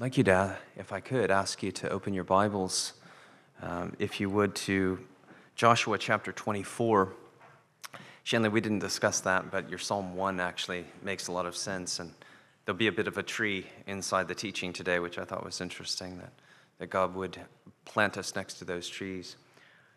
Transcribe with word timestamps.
I'd 0.00 0.04
like 0.04 0.16
you 0.16 0.24
to, 0.24 0.56
if 0.78 0.94
I 0.94 1.00
could, 1.00 1.30
ask 1.30 1.62
you 1.62 1.72
to 1.72 1.90
open 1.90 2.14
your 2.14 2.24
Bibles, 2.24 2.94
um, 3.60 3.94
if 3.98 4.18
you 4.18 4.30
would, 4.30 4.54
to 4.54 4.98
Joshua 5.56 5.98
chapter 5.98 6.32
24. 6.32 7.12
Shanley, 8.22 8.48
we 8.48 8.62
didn't 8.62 8.78
discuss 8.78 9.20
that, 9.20 9.50
but 9.50 9.68
your 9.68 9.78
Psalm 9.78 10.16
1 10.16 10.40
actually 10.40 10.86
makes 11.02 11.28
a 11.28 11.32
lot 11.32 11.44
of 11.44 11.54
sense. 11.54 12.00
And 12.00 12.14
there'll 12.64 12.78
be 12.78 12.86
a 12.86 12.92
bit 12.92 13.08
of 13.08 13.18
a 13.18 13.22
tree 13.22 13.66
inside 13.86 14.26
the 14.26 14.34
teaching 14.34 14.72
today, 14.72 15.00
which 15.00 15.18
I 15.18 15.24
thought 15.26 15.44
was 15.44 15.60
interesting 15.60 16.16
that, 16.16 16.32
that 16.78 16.86
God 16.86 17.14
would 17.14 17.36
plant 17.84 18.16
us 18.16 18.34
next 18.34 18.54
to 18.54 18.64
those 18.64 18.88
trees. 18.88 19.36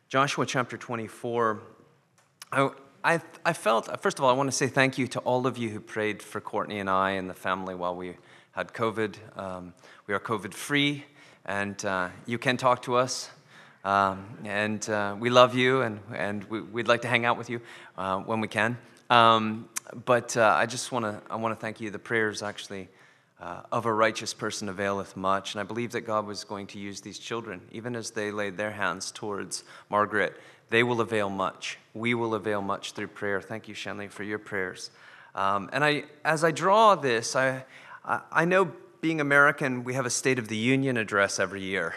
Joshua 0.10 0.46
chapter 0.46 0.76
24. 0.76 1.62
I, 2.52 2.70
I, 3.06 3.22
I 3.46 3.54
felt, 3.54 4.02
first 4.02 4.20
of 4.20 4.26
all, 4.26 4.30
I 4.30 4.34
want 4.34 4.50
to 4.50 4.56
say 4.56 4.68
thank 4.68 4.98
you 4.98 5.08
to 5.08 5.20
all 5.20 5.48
of 5.48 5.58
you 5.58 5.70
who 5.70 5.80
prayed 5.80 6.22
for 6.22 6.42
Courtney 6.42 6.80
and 6.80 6.90
I 6.90 7.12
and 7.12 7.30
the 7.30 7.34
family 7.34 7.74
while 7.74 7.96
we 7.96 8.18
had 8.54 8.72
COVID. 8.72 9.16
Um, 9.36 9.74
we 10.06 10.14
are 10.14 10.20
COVID 10.20 10.54
free, 10.54 11.04
and 11.44 11.84
uh, 11.84 12.10
you 12.28 12.38
can 12.38 12.56
talk 12.56 12.84
to 12.84 12.96
us. 12.96 13.32
Um, 13.84 14.26
and 14.46 14.88
uh, 14.90 15.16
we 15.20 15.32
love 15.32 15.56
you, 15.56 15.82
and, 15.82 16.00
and 16.14 16.44
we, 16.46 16.62
would 16.62 16.88
like 16.88 17.02
to 17.02 17.08
hang 17.08 17.26
out 17.26 17.38
with 17.38 17.50
you 17.50 17.62
uh, 17.98 18.20
when 18.20 18.42
we 18.42 18.48
can. 18.48 18.78
Um, 19.10 19.68
but 20.06 20.38
uh, 20.38 20.54
I 20.56 20.68
just 20.68 20.92
want 20.92 21.04
to 21.06 21.22
I 21.32 21.36
want 21.36 21.58
to 21.58 21.60
thank 21.60 21.82
you. 21.82 21.90
The 21.90 22.00
prayers 22.00 22.44
actually 22.44 22.90
uh, 23.42 23.62
of 23.72 23.88
a 23.88 23.94
righteous 23.94 24.36
person 24.36 24.70
availeth 24.70 25.18
much, 25.18 25.56
and 25.56 25.60
I 25.60 25.64
believe 25.64 25.92
that 25.94 26.02
God 26.02 26.28
was 26.28 26.44
going 26.44 26.68
to 26.68 26.80
use 26.80 27.02
these 27.02 27.18
children, 27.18 27.60
even 27.72 27.96
as 27.96 28.12
they 28.12 28.32
laid 28.32 28.56
their 28.56 28.72
hands 28.72 29.12
towards 29.12 29.64
Margaret. 29.90 30.40
They 30.70 30.84
will 30.84 31.02
avail 31.02 31.30
much. 31.30 31.80
We 31.96 32.14
will 32.14 32.36
avail 32.36 32.62
much 32.62 32.92
through 32.92 33.08
prayer. 33.08 33.42
Thank 33.42 33.68
you, 33.68 33.74
Shanley, 33.74 34.10
for 34.10 34.24
your 34.24 34.40
prayers. 34.40 34.92
Um, 35.36 35.70
and 35.74 35.84
I, 35.84 36.04
as 36.24 36.44
I 36.44 36.52
draw 36.52 36.96
this, 36.96 37.36
I, 37.36 37.66
I 38.06 38.46
know 38.46 38.72
being 39.02 39.22
American, 39.22 39.84
we 39.84 39.94
have 39.94 40.06
a 40.06 40.10
State 40.10 40.40
of 40.40 40.48
the 40.48 40.58
Union 40.58 40.98
address 40.98 41.40
every 41.40 41.62
year. 41.62 41.96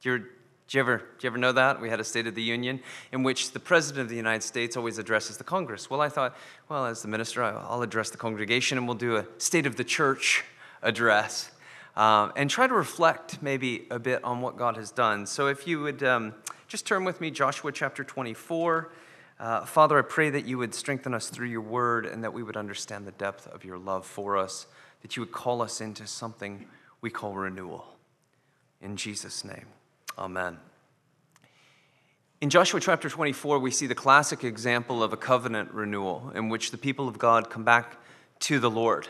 Do 0.00 0.10
you, 0.10 0.18
do 0.18 0.28
you, 0.68 0.80
ever, 0.80 0.98
do 0.98 1.04
you 1.22 1.28
ever 1.28 1.38
know 1.38 1.52
that? 1.52 1.80
We 1.80 1.90
had 1.90 1.98
a 1.98 2.04
State 2.04 2.28
of 2.28 2.34
the 2.36 2.42
Union 2.42 2.80
in 3.10 3.24
which 3.24 3.50
the 3.50 3.58
President 3.58 4.02
of 4.02 4.08
the 4.08 4.16
United 4.16 4.42
States 4.42 4.76
always 4.76 4.98
addresses 4.98 5.38
the 5.38 5.44
Congress. 5.44 5.90
Well, 5.90 6.00
I 6.00 6.08
thought, 6.08 6.36
well, 6.68 6.86
as 6.86 7.02
the 7.02 7.08
minister, 7.08 7.42
I'll 7.42 7.82
address 7.82 8.10
the 8.10 8.16
congregation 8.16 8.78
and 8.78 8.86
we'll 8.86 8.96
do 8.96 9.16
a 9.16 9.26
State 9.38 9.66
of 9.66 9.74
the 9.76 9.84
Church 9.84 10.44
address 10.82 11.50
um, 11.96 12.32
and 12.36 12.48
try 12.48 12.68
to 12.68 12.74
reflect 12.74 13.42
maybe 13.42 13.86
a 13.90 13.98
bit 13.98 14.22
on 14.22 14.40
what 14.40 14.56
God 14.56 14.76
has 14.76 14.92
done. 14.92 15.26
So 15.26 15.48
if 15.48 15.66
you 15.66 15.80
would 15.82 16.02
um, 16.04 16.34
just 16.68 16.86
turn 16.86 17.04
with 17.04 17.20
me, 17.20 17.32
Joshua 17.32 17.72
chapter 17.72 18.04
24. 18.04 18.92
Uh, 19.40 19.64
Father, 19.64 19.98
I 19.98 20.02
pray 20.02 20.30
that 20.30 20.46
you 20.46 20.58
would 20.58 20.74
strengthen 20.74 21.12
us 21.12 21.28
through 21.28 21.48
your 21.48 21.60
word 21.60 22.06
and 22.06 22.22
that 22.22 22.32
we 22.32 22.44
would 22.44 22.56
understand 22.56 23.06
the 23.06 23.12
depth 23.12 23.48
of 23.48 23.64
your 23.64 23.78
love 23.78 24.06
for 24.06 24.36
us 24.36 24.66
that 25.02 25.16
you 25.16 25.22
would 25.22 25.32
call 25.32 25.62
us 25.62 25.80
into 25.80 26.06
something 26.06 26.66
we 27.00 27.10
call 27.10 27.34
renewal. 27.34 27.84
In 28.80 28.96
Jesus' 28.96 29.44
name, 29.44 29.66
amen. 30.18 30.58
In 32.40 32.48
Joshua 32.48 32.80
chapter 32.80 33.10
24, 33.10 33.58
we 33.58 33.70
see 33.70 33.86
the 33.86 33.94
classic 33.94 34.44
example 34.44 35.02
of 35.02 35.12
a 35.12 35.16
covenant 35.16 35.72
renewal 35.72 36.32
in 36.34 36.48
which 36.48 36.70
the 36.70 36.78
people 36.78 37.06
of 37.06 37.18
God 37.18 37.50
come 37.50 37.64
back 37.64 37.98
to 38.40 38.58
the 38.58 38.70
Lord. 38.70 39.08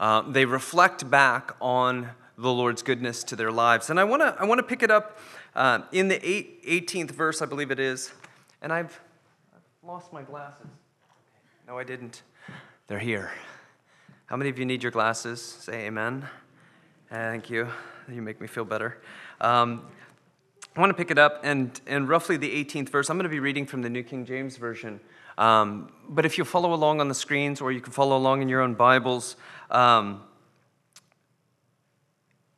Uh, 0.00 0.22
they 0.22 0.44
reflect 0.44 1.08
back 1.08 1.54
on 1.60 2.10
the 2.36 2.52
Lord's 2.52 2.82
goodness 2.82 3.22
to 3.24 3.36
their 3.36 3.52
lives. 3.52 3.88
And 3.88 4.00
I 4.00 4.04
want 4.04 4.22
to 4.22 4.36
I 4.38 4.44
wanna 4.44 4.64
pick 4.64 4.82
it 4.82 4.90
up 4.90 5.18
uh, 5.54 5.80
in 5.92 6.08
the 6.08 6.28
eight, 6.28 6.64
18th 6.66 7.12
verse, 7.12 7.40
I 7.40 7.46
believe 7.46 7.70
it 7.70 7.78
is. 7.78 8.12
And 8.60 8.72
I've, 8.72 9.00
I've 9.54 9.88
lost 9.88 10.12
my 10.12 10.22
glasses. 10.22 10.66
No, 11.66 11.78
I 11.78 11.84
didn't. 11.84 12.22
They're 12.88 12.98
here. 12.98 13.30
How 14.26 14.36
many 14.36 14.50
of 14.50 14.58
you 14.58 14.66
need 14.66 14.82
your 14.82 14.90
glasses? 14.90 15.40
Say 15.40 15.86
amen. 15.86 16.26
Thank 17.08 17.48
you. 17.48 17.68
You 18.10 18.20
make 18.22 18.40
me 18.40 18.48
feel 18.48 18.64
better. 18.64 19.00
Um, 19.40 19.86
I 20.74 20.80
want 20.80 20.90
to 20.90 20.94
pick 20.94 21.12
it 21.12 21.18
up, 21.18 21.42
and 21.44 21.80
in 21.86 22.08
roughly 22.08 22.36
the 22.36 22.64
18th 22.64 22.88
verse, 22.88 23.08
I'm 23.08 23.18
going 23.18 23.22
to 23.22 23.30
be 23.30 23.38
reading 23.38 23.66
from 23.66 23.82
the 23.82 23.88
New 23.88 24.02
King 24.02 24.26
James 24.26 24.56
Version. 24.56 24.98
Um, 25.38 25.92
but 26.08 26.26
if 26.26 26.38
you 26.38 26.44
follow 26.44 26.74
along 26.74 27.00
on 27.00 27.06
the 27.06 27.14
screens, 27.14 27.60
or 27.60 27.70
you 27.70 27.80
can 27.80 27.92
follow 27.92 28.16
along 28.16 28.42
in 28.42 28.48
your 28.48 28.62
own 28.62 28.74
Bibles, 28.74 29.36
um, 29.70 30.24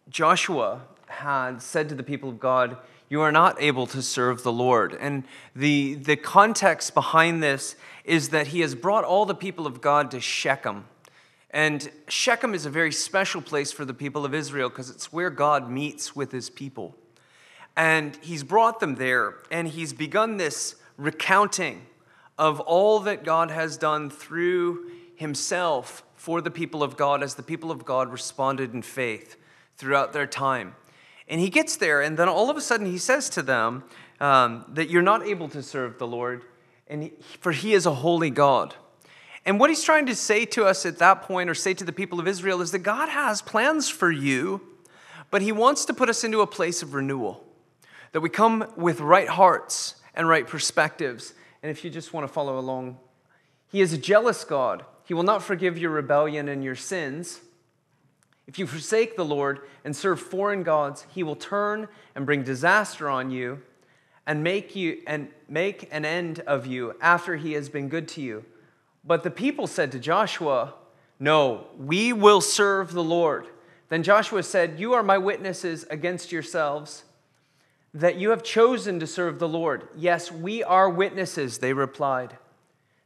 Joshua 0.09 0.81
had 1.09 1.61
said 1.61 1.91
to 1.91 1.95
the 1.95 2.03
people 2.03 2.31
of 2.31 2.41
God, 2.41 2.79
You 3.11 3.21
are 3.21 3.33
not 3.33 3.61
able 3.61 3.87
to 3.89 4.01
serve 4.01 4.43
the 4.43 4.53
Lord. 4.53 4.97
And 4.99 5.25
the, 5.55 5.97
the 5.97 6.17
context 6.17 6.95
behind 6.95 7.43
this 7.43 7.77
is 8.05 8.31
that 8.31 8.47
he 8.49 8.61
has 8.61 8.75
brought 8.75 9.05
all 9.05 9.27
the 9.27 9.35
people 9.35 9.67
of 9.67 9.83
God 9.83 10.11
to 10.13 10.19
Shechem. 10.19 10.87
And 11.51 11.91
Shechem 12.09 12.55
is 12.55 12.67
a 12.67 12.71
very 12.71 12.93
special 12.93 13.41
place 13.41 13.73
for 13.73 13.85
the 13.85 13.95
people 13.95 14.25
of 14.25 14.35
Israel 14.35 14.69
because 14.69 14.91
it's 14.91 15.13
where 15.13 15.31
God 15.31 15.71
meets 15.71 16.15
with 16.15 16.31
his 16.31 16.51
people. 16.51 16.95
And 17.77 18.19
he's 18.21 18.43
brought 18.43 18.81
them 18.81 18.97
there, 18.97 19.37
and 19.51 19.69
he's 19.69 19.93
begun 19.93 20.37
this 20.37 20.75
recounting 20.97 21.87
of 22.37 22.61
all 22.61 23.01
that 23.01 23.25
God 23.25 23.51
has 23.51 23.77
done 23.77 24.11
through 24.11 24.91
himself 25.15 26.03
for 26.17 26.41
the 26.41 26.51
people 26.51 26.83
of 26.83 26.97
God 26.97 27.23
as 27.23 27.35
the 27.35 27.43
people 27.43 27.71
of 27.71 27.85
God 27.85 28.11
responded 28.11 28.75
in 28.75 28.83
faith 28.83 29.37
throughout 29.77 30.13
their 30.13 30.27
time. 30.27 30.75
And 31.29 31.41
he 31.41 31.51
gets 31.51 31.77
there, 31.77 32.01
and 32.01 32.17
then 32.17 32.29
all 32.29 32.51
of 32.51 32.57
a 32.57 32.61
sudden 32.61 32.87
he 32.87 32.99
says 32.99 33.29
to 33.31 33.43
them 33.43 33.85
um, 34.21 34.65
that 34.69 34.91
you're 34.91 35.03
not 35.03 35.27
able 35.27 35.49
to 35.51 35.63
serve 35.63 35.99
the 35.99 36.07
Lord, 36.07 36.45
and 36.89 37.05
he, 37.05 37.13
for 37.41 37.53
he 37.53 37.75
is 37.75 37.87
a 37.87 37.95
holy 37.95 38.31
God. 38.31 38.75
And 39.49 39.59
what 39.59 39.71
he's 39.71 39.83
trying 39.83 40.05
to 40.05 40.15
say 40.15 40.45
to 40.45 40.67
us 40.67 40.85
at 40.85 40.99
that 40.99 41.23
point, 41.23 41.49
or 41.49 41.55
say 41.55 41.73
to 41.73 41.83
the 41.83 41.91
people 41.91 42.21
of 42.21 42.29
Israel, 42.29 42.61
is 42.61 42.71
that 42.73 42.81
God 42.81 43.09
has 43.09 43.41
plans 43.41 43.89
for 43.89 44.11
you, 44.11 44.61
but 45.31 45.41
he 45.41 45.53
wants 45.53 45.87
to 45.87 45.95
put 45.95 46.11
us 46.11 46.23
into 46.23 46.43
a 46.43 46.47
place 46.47 46.83
of 46.83 46.93
renewal. 46.93 47.43
That 48.13 48.21
we 48.21 48.29
come 48.29 48.71
with 48.77 49.01
right 49.01 49.27
hearts 49.27 49.95
and 50.15 50.29
right 50.29 50.47
perspectives. 50.47 51.33
And 51.63 51.71
if 51.71 51.83
you 51.83 51.89
just 51.89 52.13
want 52.13 52.27
to 52.27 52.33
follow 52.33 52.59
along, 52.59 52.99
he 53.73 53.81
is 53.81 53.95
a 53.95 53.97
jealous 53.97 54.45
God. 54.45 54.85
He 55.05 55.15
will 55.15 55.23
not 55.23 55.43
forgive 55.43 55.79
your 55.79 55.93
rebellion 55.93 56.47
and 56.47 56.63
your 56.63 56.77
sins. 56.77 57.41
If 58.47 58.59
you 58.59 58.67
forsake 58.67 59.17
the 59.17 59.25
Lord 59.25 59.63
and 59.83 59.97
serve 59.97 60.21
foreign 60.21 60.63
gods, 60.63 61.07
he 61.15 61.23
will 61.23 61.37
turn 61.37 61.89
and 62.15 62.27
bring 62.27 62.43
disaster 62.43 63.09
on 63.09 63.31
you 63.31 63.63
and 64.27 64.45
make 64.45 64.77
you 64.77 65.01
and 65.07 65.29
make 65.49 65.89
an 65.91 66.05
end 66.05 66.41
of 66.41 66.67
you 66.67 66.97
after 67.01 67.37
he 67.37 67.55
has 67.55 67.71
been 67.71 67.89
good 67.89 68.09
to 68.09 68.21
you. 68.21 68.45
But 69.09 69.23
the 69.23 69.31
people 69.31 69.67
said 69.67 69.91
to 69.93 69.99
Joshua, 69.99 70.75
No, 71.19 71.69
we 71.79 72.13
will 72.13 72.43
serve 72.43 72.93
the 72.93 73.03
Lord. 73.03 73.47
Then 73.89 74.03
Joshua 74.03 74.43
said, 74.43 74.79
You 74.79 74.93
are 74.93 75.03
my 75.03 75.17
witnesses 75.17 75.87
against 75.89 76.31
yourselves 76.31 77.05
that 77.95 78.17
you 78.17 78.29
have 78.31 78.43
chosen 78.43 79.01
to 79.01 79.07
serve 79.07 79.39
the 79.39 79.49
Lord. 79.49 79.89
Yes, 79.97 80.31
we 80.31 80.63
are 80.63 80.91
witnesses, 80.91 81.57
they 81.57 81.73
replied. 81.73 82.37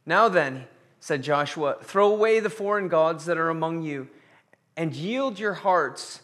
Now 0.05 0.27
then, 0.27 0.65
said 0.99 1.23
Joshua, 1.23 1.77
throw 1.81 2.11
away 2.11 2.41
the 2.41 2.49
foreign 2.49 2.89
gods 2.89 3.23
that 3.25 3.37
are 3.37 3.49
among 3.49 3.81
you 3.83 4.09
and 4.75 4.93
yield 4.93 5.39
your 5.39 5.53
hearts 5.53 6.21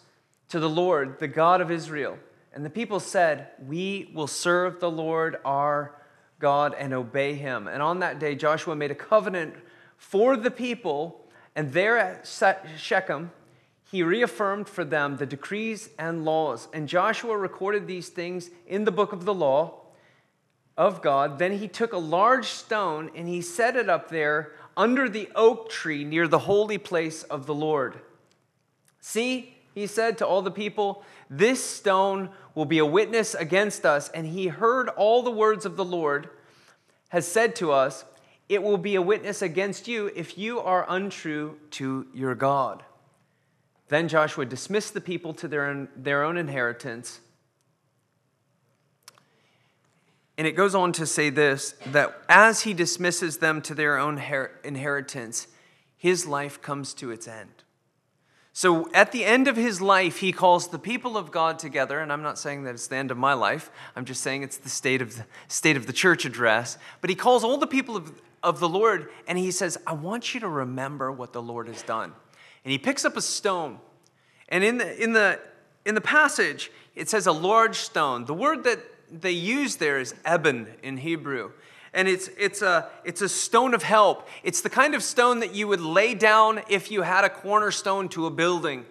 to 0.50 0.60
the 0.60 0.70
Lord, 0.70 1.20
the 1.20 1.28
God 1.30 1.62
of 1.62 1.72
Israel. 1.72 2.18
And 2.54 2.66
the 2.66 2.70
people 2.70 3.00
said, 3.00 3.48
We 3.66 4.12
will 4.14 4.28
serve 4.28 4.82
the 4.82 4.92
Lord 4.92 5.38
our 5.46 5.96
God 6.40 6.76
and 6.78 6.94
obey 6.94 7.36
him. 7.36 7.70
And 7.70 7.82
on 7.82 8.00
that 8.00 8.20
day, 8.20 8.36
Joshua 8.36 8.76
made 8.76 8.92
a 8.92 8.96
covenant 8.96 9.56
for 10.00 10.38
the 10.38 10.50
people, 10.50 11.28
and 11.56 11.74
there 11.74 11.98
at 11.98 12.26
Shechem, 12.78 13.32
he 13.92 14.02
reaffirmed 14.02 14.70
for 14.70 14.86
them 14.86 15.18
the 15.18 15.26
decrees 15.26 15.90
and 16.00 16.24
laws. 16.24 16.70
And 16.74 16.88
Joshua 16.88 17.38
recorded 17.38 17.86
these 17.86 18.10
things 18.10 18.50
in 18.66 18.86
the 18.86 18.92
book 18.92 19.12
of 19.12 19.26
the 19.26 19.34
law 19.34 19.82
of 20.78 21.02
God. 21.02 21.38
Then 21.38 21.58
he 21.58 21.68
took 21.68 21.92
a 21.92 21.98
large 21.98 22.48
stone 22.48 23.12
and 23.14 23.28
he 23.28 23.42
set 23.42 23.76
it 23.76 23.90
up 23.90 24.10
there 24.10 24.54
under 24.78 25.10
the 25.10 25.30
oak 25.36 25.70
tree 25.70 26.06
near 26.06 26.28
the 26.28 26.40
holy 26.40 26.78
place 26.78 27.24
of 27.24 27.46
the 27.46 27.54
Lord. 27.54 28.00
See, 29.02 29.56
he 29.76 29.86
said 29.86 30.18
to 30.20 30.26
all 30.26 30.42
the 30.42 30.50
people, 30.50 31.04
This 31.30 31.64
stone 31.64 32.30
will 32.56 32.66
be 32.66 32.80
a 32.80 32.86
witness 32.86 33.36
against 33.36 33.86
us. 33.86 34.10
And 34.10 34.26
he 34.28 34.48
heard 34.48 34.88
all 34.90 35.24
the 35.24 35.32
words 35.32 35.66
of 35.66 35.76
the 35.76 35.86
Lord, 35.86 36.30
has 37.10 37.28
said 37.28 37.56
to 37.58 37.74
us, 37.74 38.06
It 38.50 38.64
will 38.64 38.78
be 38.78 38.96
a 38.96 39.02
witness 39.02 39.44
against 39.44 39.88
you 39.88 40.12
if 40.16 40.38
you 40.38 40.60
are 40.60 40.86
untrue 40.90 41.58
to 41.72 42.08
your 42.14 42.34
God. 42.34 42.84
Then 43.90 44.08
Joshua 44.08 44.46
dismissed 44.46 44.94
the 44.96 45.02
people 45.02 45.34
to 45.36 45.48
their 45.48 45.66
own, 45.66 45.88
their 45.96 46.24
own 46.24 46.36
inheritance. 46.36 47.22
And 50.38 50.48
it 50.48 50.54
goes 50.54 50.74
on 50.74 50.94
to 50.94 51.06
say 51.06 51.30
this 51.30 51.76
that 51.88 52.20
as 52.28 52.62
he 52.62 52.74
dismisses 52.74 53.38
them 53.38 53.62
to 53.64 53.76
their 53.76 53.98
own 53.98 54.22
inheritance, 54.64 55.48
his 55.96 56.26
life 56.26 56.62
comes 56.62 56.94
to 56.96 57.12
its 57.12 57.28
end. 57.28 57.64
So 58.54 58.90
at 58.94 59.12
the 59.12 59.26
end 59.26 59.48
of 59.48 59.56
his 59.56 59.80
life, 59.80 60.18
he 60.18 60.32
calls 60.32 60.68
the 60.68 60.80
people 60.80 61.18
of 61.18 61.32
God 61.32 61.60
together, 61.60 62.00
and 62.00 62.12
I'm 62.12 62.24
not 62.24 62.38
saying 62.38 62.64
that 62.64 62.74
it's 62.74 62.88
the 62.88 62.96
end 62.96 63.12
of 63.12 63.18
my 63.18 63.34
life. 63.34 63.72
I'm 63.96 64.06
just 64.06 64.22
saying 64.22 64.44
it's 64.44 64.58
the 64.58 64.70
state 64.70 65.02
of 65.02 65.16
the 65.16 65.26
state 65.48 65.78
of 65.78 65.88
the 65.88 65.94
church 65.94 66.26
address. 66.26 66.78
But 67.00 67.10
he 67.10 67.16
calls 67.16 67.44
all 67.44 67.58
the 67.58 67.68
people 67.68 67.96
of, 67.96 68.22
of 68.44 68.60
the 68.60 68.70
Lord, 68.70 69.10
and 69.28 69.38
he 69.38 69.52
says, 69.52 69.78
I 69.86 69.94
want 69.94 70.34
you 70.34 70.40
to 70.42 70.48
remember 70.48 71.12
what 71.12 71.34
the 71.34 71.42
Lord 71.42 71.68
has 71.68 71.82
done. 71.82 72.14
And 72.64 72.72
he 72.72 72.78
picks 72.78 73.06
up 73.06 73.18
a 73.18 73.22
stone, 73.22 73.80
and 74.50 74.64
in 74.64 74.78
the 74.78 75.04
in 75.04 75.14
the 75.14 75.40
in 75.86 75.96
the 75.96 76.02
passage, 76.02 76.72
it 76.96 77.10
says 77.10 77.28
a 77.28 77.32
large 77.32 77.78
stone. 77.78 78.26
The 78.26 78.34
word 78.34 78.64
that 78.66 78.80
they 79.12 79.32
use 79.32 79.78
there 79.78 80.00
is 80.00 80.14
eben 80.26 80.68
in 80.84 80.98
Hebrew. 80.98 81.52
And 81.94 82.08
it's, 82.08 82.30
it's, 82.38 82.62
a, 82.62 82.88
it's 83.04 83.22
a 83.22 83.30
stone 83.30 83.74
of 83.74 83.82
help. 83.82 84.28
It's 84.44 84.62
the 84.62 84.70
kind 84.70 84.94
of 84.94 85.02
stone 85.02 85.40
that 85.40 85.56
you 85.56 85.68
would 85.68 85.82
lay 85.82 86.14
down 86.14 86.62
if 86.70 86.92
you 86.92 87.02
had 87.02 87.24
a 87.24 87.30
cornerstone 87.30 88.10
to 88.10 88.28
a 88.28 88.30
building. 88.30 88.86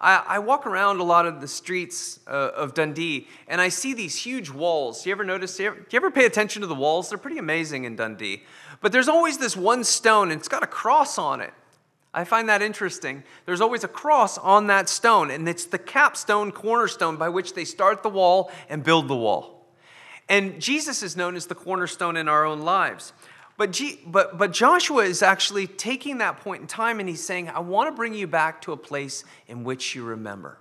I, 0.00 0.22
I 0.26 0.38
walk 0.40 0.66
around 0.66 1.00
a 1.00 1.04
lot 1.04 1.24
of 1.24 1.40
the 1.40 1.48
streets 1.48 2.20
uh, 2.26 2.50
of 2.54 2.74
Dundee 2.74 3.28
and 3.46 3.60
I 3.60 3.68
see 3.68 3.94
these 3.94 4.16
huge 4.16 4.50
walls. 4.50 5.02
Do 5.02 5.08
you 5.08 5.14
ever 5.14 5.24
notice? 5.24 5.56
Do 5.56 5.62
you 5.62 5.68
ever, 5.70 5.78
do 5.78 5.86
you 5.90 5.96
ever 5.96 6.10
pay 6.10 6.26
attention 6.26 6.60
to 6.60 6.66
the 6.66 6.74
walls? 6.74 7.08
They're 7.08 7.18
pretty 7.18 7.38
amazing 7.38 7.84
in 7.84 7.96
Dundee. 7.96 8.42
But 8.82 8.92
there's 8.92 9.08
always 9.08 9.38
this 9.38 9.56
one 9.56 9.84
stone 9.84 10.30
and 10.30 10.38
it's 10.38 10.48
got 10.48 10.62
a 10.62 10.66
cross 10.66 11.16
on 11.16 11.40
it. 11.40 11.54
I 12.14 12.24
find 12.24 12.48
that 12.48 12.60
interesting. 12.60 13.22
There's 13.46 13.62
always 13.62 13.84
a 13.84 13.88
cross 13.88 14.36
on 14.36 14.66
that 14.66 14.90
stone, 14.90 15.30
and 15.30 15.48
it's 15.48 15.64
the 15.64 15.78
capstone 15.78 16.52
cornerstone 16.52 17.16
by 17.16 17.30
which 17.30 17.54
they 17.54 17.64
start 17.64 18.02
the 18.02 18.10
wall 18.10 18.52
and 18.68 18.84
build 18.84 19.08
the 19.08 19.16
wall. 19.16 19.66
And 20.28 20.60
Jesus 20.60 21.02
is 21.02 21.16
known 21.16 21.36
as 21.36 21.46
the 21.46 21.54
cornerstone 21.54 22.18
in 22.18 22.28
our 22.28 22.44
own 22.44 22.60
lives. 22.60 23.14
But, 23.56 23.70
G, 23.70 24.00
but, 24.06 24.36
but 24.36 24.52
Joshua 24.52 25.04
is 25.04 25.22
actually 25.22 25.66
taking 25.66 26.18
that 26.18 26.40
point 26.40 26.62
in 26.62 26.66
time 26.66 27.00
and 27.00 27.08
he's 27.08 27.24
saying, 27.24 27.48
I 27.48 27.60
want 27.60 27.88
to 27.88 27.96
bring 27.96 28.14
you 28.14 28.26
back 28.26 28.60
to 28.62 28.72
a 28.72 28.76
place 28.76 29.24
in 29.46 29.64
which 29.64 29.94
you 29.94 30.04
remember. 30.04 30.58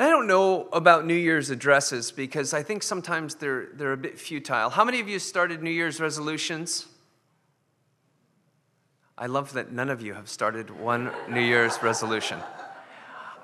And 0.00 0.08
I 0.08 0.12
don't 0.12 0.26
know 0.26 0.66
about 0.72 1.04
New 1.04 1.12
Year's 1.12 1.50
addresses 1.50 2.10
because 2.10 2.54
I 2.54 2.62
think 2.62 2.82
sometimes 2.82 3.34
they're, 3.34 3.66
they're 3.74 3.92
a 3.92 3.98
bit 3.98 4.18
futile. 4.18 4.70
How 4.70 4.82
many 4.82 4.98
of 4.98 5.10
you 5.10 5.18
started 5.18 5.62
New 5.62 5.70
Year's 5.70 6.00
resolutions? 6.00 6.86
I 9.18 9.26
love 9.26 9.52
that 9.52 9.72
none 9.72 9.90
of 9.90 10.00
you 10.00 10.14
have 10.14 10.30
started 10.30 10.70
one 10.70 11.10
New 11.28 11.42
Year's 11.42 11.82
resolution. 11.82 12.38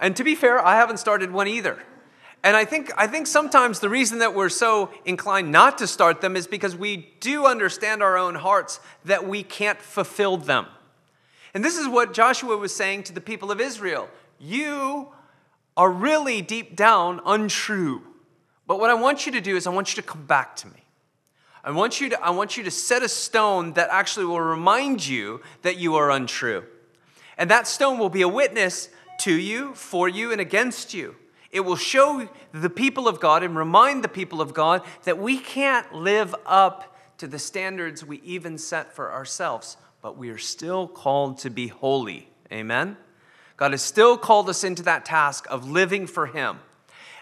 And 0.01 0.17
to 0.17 0.25
be 0.25 0.35
fair, 0.35 0.59
I 0.65 0.77
haven't 0.77 0.97
started 0.97 1.31
one 1.31 1.47
either. 1.47 1.79
And 2.43 2.57
I 2.57 2.65
think, 2.65 2.91
I 2.97 3.07
think 3.07 3.27
sometimes 3.27 3.81
the 3.81 3.91
reason 3.91 4.21
that 4.21 4.35
we're 4.35 4.49
so 4.49 4.89
inclined 5.05 5.53
not 5.53 5.77
to 5.77 5.87
start 5.87 6.23
them 6.23 6.37
is 6.37 6.47
because 6.47 6.75
we 6.75 7.13
do 7.21 7.45
understand 7.45 8.03
our 8.03 8.17
own 8.17 8.35
hearts 8.35 8.81
that 9.05 9.29
we 9.29 9.43
can't 9.43 9.83
fulfill 9.83 10.39
them. 10.39 10.65
And 11.53 11.63
this 11.63 11.77
is 11.77 11.87
what 11.87 12.15
Joshua 12.15 12.57
was 12.57 12.75
saying 12.75 13.03
to 13.03 13.13
the 13.13 13.21
people 13.21 13.51
of 13.51 13.61
Israel 13.61 14.09
You 14.39 15.13
are 15.77 15.91
really 15.91 16.43
deep 16.43 16.75
down 16.75 17.21
untrue. 17.27 18.03
But 18.67 18.81
what 18.81 18.91
I 18.91 18.95
want 18.95 19.27
you 19.27 19.33
to 19.33 19.41
do 19.41 19.57
is, 19.57 19.67
I 19.67 19.71
want 19.71 19.95
you 19.95 20.03
to 20.03 20.09
come 20.09 20.27
back 20.27 20.57
to 20.57 20.69
me. 20.69 20.85
I 21.63 21.71
want 21.73 22.01
you 22.01 22.11
to, 22.11 22.23
I 22.23 22.31
want 22.31 22.57
you 22.57 22.63
to 22.65 22.71
set 22.71 23.03
a 23.03 23.09
stone 23.09 23.73
that 23.73 23.89
actually 23.91 24.27
will 24.27 24.41
remind 24.41 25.07
you 25.07 25.41
that 25.63 25.77
you 25.77 25.97
are 25.97 26.11
untrue. 26.11 26.65
And 27.37 27.51
that 27.51 27.67
stone 27.67 27.99
will 27.99 28.09
be 28.09 28.23
a 28.23 28.29
witness 28.29 28.89
to 29.21 29.33
you, 29.33 29.75
for 29.75 30.09
you, 30.09 30.33
and 30.33 30.41
against 30.41 30.95
you. 30.95 31.17
It 31.51 31.61
will 31.61 31.77
show 31.77 32.29
the 32.53 32.71
people 32.71 33.09
of 33.09 33.21
God 33.21 33.43
and 33.43 33.57
remind 33.57 34.05
the 34.05 34.09
people 34.09 34.41
of 34.41 34.55
God 34.55 34.83
that 35.05 35.19
we 35.19 35.39
can't 35.39 35.93
live 35.93 36.35
up 36.45 36.97
to 37.19 37.27
the 37.27 37.39
standards 37.39 38.05
we 38.05 38.21
even 38.23 38.59
set 38.59 38.95
for 38.95 39.13
ourselves, 39.13 39.77
but 40.03 40.17
we 40.17 40.31
are 40.31 40.39
still 40.39 40.87
called 40.87 41.39
to 41.39 41.51
be 41.51 41.69
holy. 41.69 42.29
Amen? 42.53 42.97
God 43.57 43.73
has 43.73 43.83
still 43.83 44.19
called 44.19 44.49
us 44.49 44.65
into 44.65 44.83
that 44.83 45.05
task 45.05 45.47
of 45.51 45.71
living 45.71 46.07
for 46.07 46.27
Him. 46.27 46.59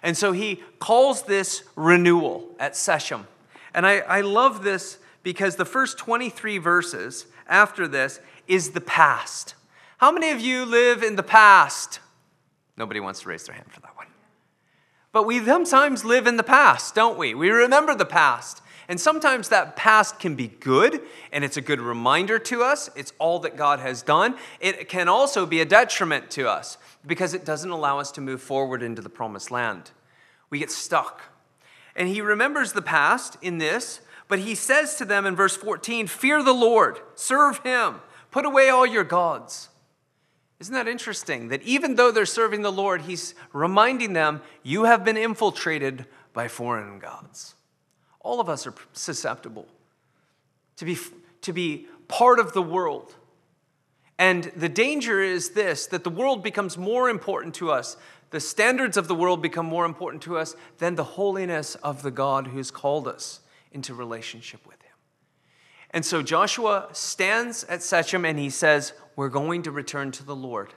And 0.02 0.16
so 0.16 0.32
He 0.32 0.62
calls 0.78 1.22
this 1.22 1.62
renewal 1.76 2.48
at 2.58 2.76
Shechem. 2.76 3.26
And 3.72 3.86
I, 3.86 3.98
I 4.00 4.20
love 4.20 4.62
this 4.62 4.98
because 5.22 5.56
the 5.56 5.64
first 5.64 5.98
23 5.98 6.58
verses 6.58 7.26
after 7.48 7.88
this 7.88 8.20
is 8.46 8.70
the 8.70 8.81
past. 8.81 9.54
How 9.98 10.12
many 10.12 10.31
of 10.31 10.40
you 10.40 10.64
live 10.64 11.02
in 11.02 11.16
the 11.16 11.22
past? 11.22 12.00
Nobody 12.76 13.00
wants 13.00 13.20
to 13.20 13.28
raise 13.28 13.44
their 13.44 13.54
hand 13.54 13.70
for 13.70 13.81
that 13.81 13.96
one. 13.96 14.06
But 15.12 15.26
we 15.26 15.44
sometimes 15.44 16.04
live 16.04 16.26
in 16.26 16.36
the 16.36 16.42
past, 16.42 16.94
don't 16.94 17.16
we? 17.16 17.34
We 17.34 17.50
remember 17.50 17.94
the 17.94 18.04
past. 18.04 18.60
And 18.88 19.00
sometimes 19.00 19.48
that 19.48 19.76
past 19.76 20.19
can 20.20 20.34
be 20.34 20.48
good, 20.48 21.00
and 21.32 21.44
it's 21.44 21.56
a 21.56 21.62
good 21.62 21.81
reminder 21.81 22.38
to 22.38 22.62
us. 22.62 22.90
It's 22.94 23.12
all 23.19 23.38
that 23.40 23.56
God 23.56 23.81
has 23.81 24.02
done. 24.02 24.36
It 24.60 24.88
can 24.88 25.08
also 25.08 25.46
be 25.46 25.60
a 25.60 25.64
detriment 25.64 26.31
to 26.32 26.48
us 26.48 26.76
because 27.06 27.34
it 27.34 27.44
doesn't 27.44 27.70
allow 27.70 27.98
us 27.98 28.12
to 28.12 28.20
move 28.20 28.42
forward 28.42 28.82
into 28.82 29.02
the 29.02 29.08
promised 29.08 29.50
land. 29.50 29.90
We 30.50 30.58
get 30.58 30.70
stuck. 30.70 31.22
And 31.96 32.08
he 32.08 32.20
remembers 32.20 32.72
the 32.72 32.82
past 32.82 33.36
in 33.40 33.58
this, 33.58 34.00
but 34.28 34.40
he 34.40 34.54
says 34.54 34.96
to 34.96 35.04
them 35.04 35.26
in 35.26 35.36
verse 35.36 35.56
14 35.56 36.06
Fear 36.06 36.42
the 36.42 36.52
Lord, 36.52 37.00
serve 37.14 37.58
him, 37.58 38.00
put 38.31 38.44
away 38.44 38.69
all 38.69 38.86
your 38.86 39.04
gods. 39.04 39.69
Isn't 40.60 40.75
that 40.75 40.88
interesting? 40.88 41.48
That 41.48 41.62
even 41.62 41.96
though 41.96 42.10
they're 42.10 42.26
serving 42.26 42.62
the 42.62 42.72
Lord, 42.72 43.02
he's 43.02 43.34
reminding 43.52 44.12
them, 44.12 44.40
you 44.62 44.84
have 44.84 45.04
been 45.04 45.16
infiltrated 45.16 46.06
by 46.32 46.48
foreign 46.48 46.98
gods. 46.98 47.54
All 48.24 48.40
of 48.40 48.48
us 48.48 48.66
are 48.66 48.74
susceptible 48.94 49.68
to 50.76 50.84
be, 50.84 50.98
to 51.42 51.52
be 51.52 51.86
part 52.08 52.40
of 52.40 52.54
the 52.54 52.62
world. 52.62 53.14
And 54.18 54.44
the 54.56 54.68
danger 54.68 55.22
is 55.22 55.50
this 55.50 55.86
that 55.88 56.02
the 56.02 56.10
world 56.10 56.42
becomes 56.42 56.76
more 56.76 57.08
important 57.08 57.54
to 57.56 57.70
us. 57.70 57.96
The 58.30 58.40
standards 58.40 58.96
of 58.96 59.06
the 59.06 59.14
world 59.14 59.42
become 59.42 59.66
more 59.66 59.84
important 59.84 60.22
to 60.24 60.36
us 60.38 60.56
than 60.78 60.96
the 60.96 61.04
holiness 61.04 61.76
of 61.76 62.02
the 62.02 62.10
God 62.10 62.48
who's 62.48 62.70
called 62.70 63.06
us 63.06 63.40
into 63.70 63.94
relationship 63.94 64.66
with 64.66 64.80
Him. 64.82 64.92
And 65.90 66.04
so 66.04 66.22
Joshua 66.22 66.88
stands 66.92 67.62
at 67.64 67.82
Shechem 67.82 68.24
and 68.24 68.38
he 68.38 68.50
says, 68.50 68.94
We're 69.14 69.28
going 69.28 69.62
to 69.64 69.70
return 69.70 70.10
to 70.12 70.24
the 70.24 70.34
Lord. 70.34 70.72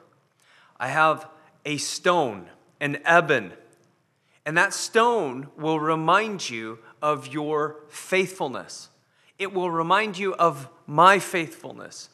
I 0.79 0.89
have 0.89 1.27
a 1.65 1.77
stone, 1.77 2.49
an 2.79 2.99
eben, 3.05 3.53
and 4.47 4.57
that 4.57 4.73
stone 4.73 5.47
will 5.57 5.77
remind 5.77 6.49
you 6.49 6.79
of 7.01 7.27
your 7.27 7.77
faithfulness. 7.89 8.89
It 9.39 9.53
will 9.53 9.69
remind 9.69 10.17
you 10.17 10.33
of 10.35 10.67
my 10.85 11.19
faithfulness. 11.19 12.09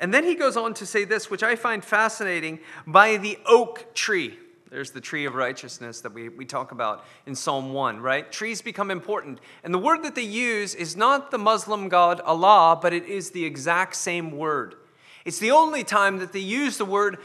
And 0.00 0.14
then 0.14 0.24
he 0.24 0.34
goes 0.34 0.56
on 0.56 0.74
to 0.74 0.86
say 0.86 1.04
this, 1.04 1.30
which 1.30 1.42
I 1.42 1.56
find 1.56 1.84
fascinating 1.84 2.60
by 2.86 3.16
the 3.16 3.38
oak 3.46 3.94
tree. 3.94 4.38
There's 4.70 4.90
the 4.90 5.00
tree 5.00 5.24
of 5.24 5.34
righteousness 5.34 6.02
that 6.02 6.12
we, 6.12 6.28
we 6.28 6.44
talk 6.44 6.72
about 6.72 7.04
in 7.26 7.34
Psalm 7.34 7.72
1, 7.72 8.00
right? 8.00 8.30
Trees 8.30 8.60
become 8.60 8.90
important. 8.90 9.40
And 9.64 9.72
the 9.72 9.78
word 9.78 10.02
that 10.02 10.14
they 10.14 10.22
use 10.22 10.74
is 10.74 10.94
not 10.94 11.30
the 11.30 11.38
Muslim 11.38 11.88
god 11.88 12.20
Allah, 12.20 12.78
but 12.80 12.92
it 12.92 13.06
is 13.06 13.30
the 13.30 13.44
exact 13.44 13.96
same 13.96 14.30
word. 14.30 14.74
It's 15.24 15.38
the 15.38 15.50
only 15.50 15.84
time 15.84 16.18
that 16.18 16.32
they 16.32 16.38
use 16.38 16.76
the 16.76 16.84
word 16.84 17.18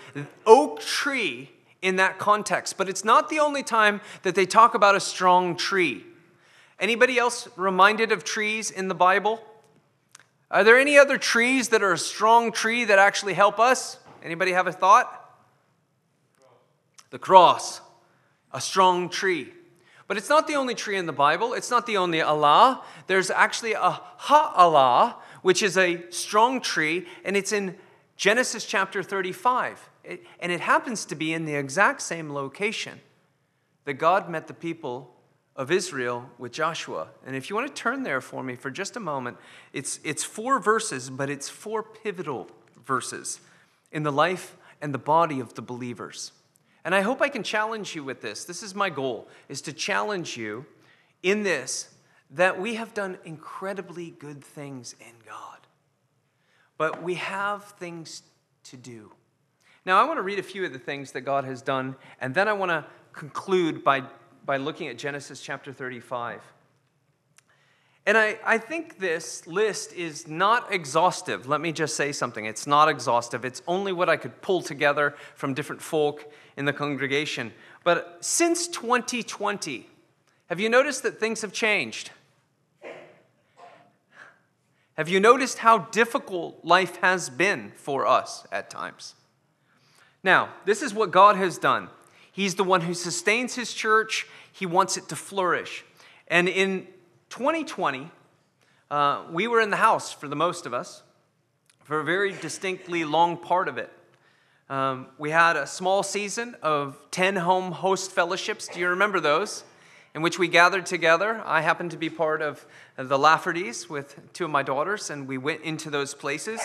oak 0.45 0.79
tree 0.79 1.51
in 1.81 1.97
that 1.97 2.17
context, 2.17 2.77
but 2.77 2.87
it's 2.87 3.03
not 3.03 3.29
the 3.29 3.39
only 3.39 3.61
time 3.61 3.99
that 4.23 4.35
they 4.35 4.45
talk 4.45 4.73
about 4.73 4.95
a 4.95 4.99
strong 4.99 5.55
tree. 5.55 6.05
Anybody 6.79 7.17
else 7.17 7.47
reminded 7.55 8.11
of 8.11 8.23
trees 8.23 8.71
in 8.71 8.87
the 8.87 8.95
Bible? 8.95 9.41
Are 10.51 10.63
there 10.63 10.77
any 10.77 10.97
other 10.97 11.17
trees 11.17 11.69
that 11.69 11.81
are 11.81 11.93
a 11.93 11.97
strong 11.97 12.51
tree 12.51 12.85
that 12.85 12.99
actually 12.99 13.33
help 13.33 13.59
us? 13.59 13.97
Anybody 14.23 14.51
have 14.51 14.67
a 14.67 14.71
thought? 14.71 15.23
the 17.13 17.19
cross, 17.19 17.79
a 18.51 18.59
strong 18.59 19.07
tree. 19.07 19.53
But 20.07 20.17
it's 20.17 20.29
not 20.29 20.47
the 20.47 20.55
only 20.55 20.73
tree 20.73 20.97
in 20.97 21.05
the 21.05 21.13
Bible. 21.13 21.53
It's 21.53 21.69
not 21.69 21.85
the 21.85 21.95
only 21.95 22.21
Allah. 22.21 22.81
There's 23.05 23.29
actually 23.29 23.73
a 23.73 24.01
Ha-Allah, 24.17 25.17
which 25.43 25.61
is 25.61 25.77
a 25.77 26.09
strong 26.09 26.59
tree, 26.59 27.05
and 27.23 27.37
it's 27.37 27.51
in 27.51 27.75
Genesis 28.17 28.65
chapter 28.65 29.03
35. 29.03 29.91
It, 30.03 30.25
and 30.39 30.51
it 30.51 30.59
happens 30.59 31.05
to 31.05 31.13
be 31.13 31.33
in 31.33 31.45
the 31.45 31.53
exact 31.53 32.01
same 32.01 32.33
location 32.33 32.99
that 33.85 33.93
God 33.93 34.27
met 34.27 34.47
the 34.47 34.55
people 34.55 35.13
of 35.55 35.71
Israel 35.71 36.29
with 36.37 36.51
Joshua. 36.51 37.07
And 37.25 37.35
if 37.35 37.49
you 37.49 37.55
want 37.55 37.67
to 37.67 37.73
turn 37.73 38.03
there 38.03 38.21
for 38.21 38.43
me 38.43 38.55
for 38.55 38.71
just 38.71 38.95
a 38.95 38.99
moment, 38.99 39.37
it's, 39.71 39.99
it's 40.03 40.23
four 40.23 40.59
verses, 40.59 41.09
but 41.09 41.29
it's 41.29 41.49
four 41.49 41.83
pivotal 41.83 42.49
verses 42.85 43.39
in 43.91 44.03
the 44.03 44.11
life 44.11 44.57
and 44.81 44.93
the 44.93 44.99
body 44.99 45.39
of 45.39 45.53
the 45.53 45.61
believers. 45.61 46.31
And 46.83 46.93
I 46.93 47.01
hope 47.01 47.21
I 47.21 47.29
can 47.29 47.43
challenge 47.43 47.95
you 47.95 48.03
with 48.03 48.21
this. 48.21 48.45
This 48.45 48.63
is 48.63 48.75
my 48.75 48.89
goal, 48.89 49.27
is 49.47 49.61
to 49.61 49.73
challenge 49.73 50.35
you 50.35 50.65
in 51.21 51.43
this 51.43 51.89
that 52.31 52.59
we 52.59 52.75
have 52.75 52.93
done 52.93 53.17
incredibly 53.25 54.09
good 54.09 54.43
things 54.43 54.95
in 54.99 55.13
God. 55.25 55.59
But 56.77 57.03
we 57.03 57.15
have 57.15 57.63
things 57.63 58.23
to 58.65 58.77
do. 58.77 59.11
Now, 59.85 60.01
I 60.01 60.05
want 60.05 60.17
to 60.17 60.23
read 60.23 60.39
a 60.39 60.43
few 60.43 60.65
of 60.65 60.73
the 60.73 60.79
things 60.79 61.11
that 61.11 61.21
God 61.21 61.43
has 61.43 61.61
done, 61.61 61.95
and 62.19 62.33
then 62.33 62.47
I 62.47 62.53
want 62.53 62.71
to 62.71 62.85
conclude 63.11 63.83
by, 63.83 64.03
by 64.45 64.57
looking 64.57 64.87
at 64.87 64.97
Genesis 64.97 65.41
chapter 65.41 65.71
35. 65.71 66.41
And 68.05 68.17
I, 68.17 68.37
I 68.45 68.57
think 68.57 68.99
this 68.99 69.47
list 69.47 69.93
is 69.93 70.27
not 70.27 70.73
exhaustive. 70.73 71.47
Let 71.47 71.61
me 71.61 71.71
just 71.71 71.95
say 71.95 72.11
something. 72.11 72.45
It's 72.45 72.67
not 72.67 72.89
exhaustive. 72.89 73.45
It's 73.45 73.61
only 73.65 73.93
what 73.93 74.09
I 74.09 74.17
could 74.17 74.41
pull 74.41 74.61
together 74.61 75.15
from 75.35 75.53
different 75.53 75.81
folk 75.81 76.29
in 76.57 76.65
the 76.65 76.73
congregation. 76.73 77.53
But 77.85 78.17
since 78.19 78.67
2020, 78.67 79.87
have 80.47 80.59
you 80.59 80.67
noticed 80.67 81.03
that 81.03 81.19
things 81.19 81.41
have 81.41 81.53
changed? 81.53 82.11
Have 84.97 85.09
you 85.09 85.19
noticed 85.19 85.59
how 85.59 85.79
difficult 85.79 86.59
life 86.63 86.97
has 86.97 87.29
been 87.29 87.71
for 87.75 88.05
us 88.05 88.45
at 88.51 88.69
times? 88.69 89.15
Now, 90.23 90.49
this 90.65 90.81
is 90.81 90.93
what 90.93 91.11
God 91.11 91.35
has 91.35 91.57
done. 91.57 91.89
He's 92.33 92.55
the 92.55 92.63
one 92.63 92.81
who 92.81 92.95
sustains 92.95 93.53
his 93.53 93.73
church. 93.73 94.27
He 94.51 94.65
wants 94.65 94.97
it 94.97 95.07
to 95.09 95.15
flourish. 95.15 95.85
And 96.27 96.49
in 96.49 96.87
2020, 97.29 98.09
uh, 98.89 99.23
we 99.31 99.47
were 99.47 99.61
in 99.61 99.69
the 99.69 99.77
house 99.77 100.11
for 100.11 100.27
the 100.27 100.35
most 100.35 100.65
of 100.65 100.73
us 100.73 101.03
for 101.83 101.99
a 101.99 102.03
very 102.03 102.33
distinctly 102.33 103.05
long 103.05 103.37
part 103.37 103.67
of 103.67 103.77
it. 103.77 103.91
Um, 104.67 105.07
we 105.19 105.29
had 105.29 105.55
a 105.55 105.67
small 105.67 106.01
season 106.01 106.55
of 106.63 106.97
10 107.11 107.35
home 107.35 107.71
host 107.71 108.11
fellowships. 108.11 108.67
Do 108.67 108.79
you 108.79 108.89
remember 108.89 109.19
those? 109.19 109.63
In 110.15 110.23
which 110.23 110.39
we 110.39 110.47
gathered 110.47 110.87
together. 110.87 111.43
I 111.45 111.61
happened 111.61 111.91
to 111.91 111.97
be 111.97 112.09
part 112.09 112.41
of 112.41 112.65
the 112.97 113.17
Laffertys 113.17 113.89
with 113.89 114.19
two 114.33 114.45
of 114.45 114.51
my 114.51 114.63
daughters, 114.63 115.11
and 115.11 115.27
we 115.27 115.37
went 115.37 115.61
into 115.61 115.91
those 115.91 116.15
places. 116.15 116.61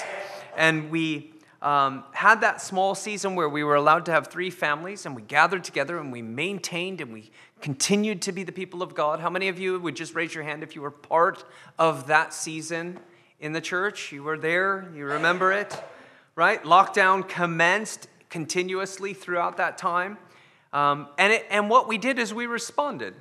And 0.57 0.91
we 0.91 1.33
um, 1.61 2.05
had 2.13 2.41
that 2.43 2.61
small 2.61 2.95
season 2.95 3.35
where 3.35 3.49
we 3.49 3.65
were 3.65 3.75
allowed 3.75 4.07
to 4.07 4.13
have 4.13 4.29
three 4.29 4.51
families, 4.51 5.07
and 5.07 5.17
we 5.17 5.23
gathered 5.23 5.65
together 5.65 5.99
and 5.99 6.13
we 6.13 6.23
maintained 6.23 7.01
and 7.01 7.13
we 7.13 7.31
continued 7.61 8.23
to 8.23 8.33
be 8.33 8.45
the 8.45 8.53
people 8.53 8.83
of 8.83 8.95
God. 8.95 9.19
How 9.19 9.31
many 9.31 9.49
of 9.49 9.59
you 9.59 9.81
would 9.81 9.97
just 9.97 10.15
raise 10.15 10.35
your 10.35 10.45
hand 10.45 10.63
if 10.63 10.77
you 10.77 10.83
were 10.83 10.93
part 10.93 11.45
of 11.79 12.07
that 12.07 12.33
season 12.33 13.01
in 13.41 13.53
the 13.53 13.61
church? 13.61 14.13
You 14.13 14.23
were 14.23 14.39
there, 14.39 14.89
you 14.95 15.05
remember 15.05 15.53
it, 15.53 15.83
right? 16.37 16.63
Lockdown 16.63 17.29
commenced 17.29 18.07
continuously 18.31 19.13
throughout 19.13 19.57
that 19.57 19.79
time. 19.79 20.19
Um, 20.73 21.09
and, 21.19 21.33
it, 21.33 21.47
and 21.51 21.69
what 21.69 21.89
we 21.89 21.99
did 21.99 22.19
is 22.19 22.33
we 22.33 22.47
responded. 22.47 23.15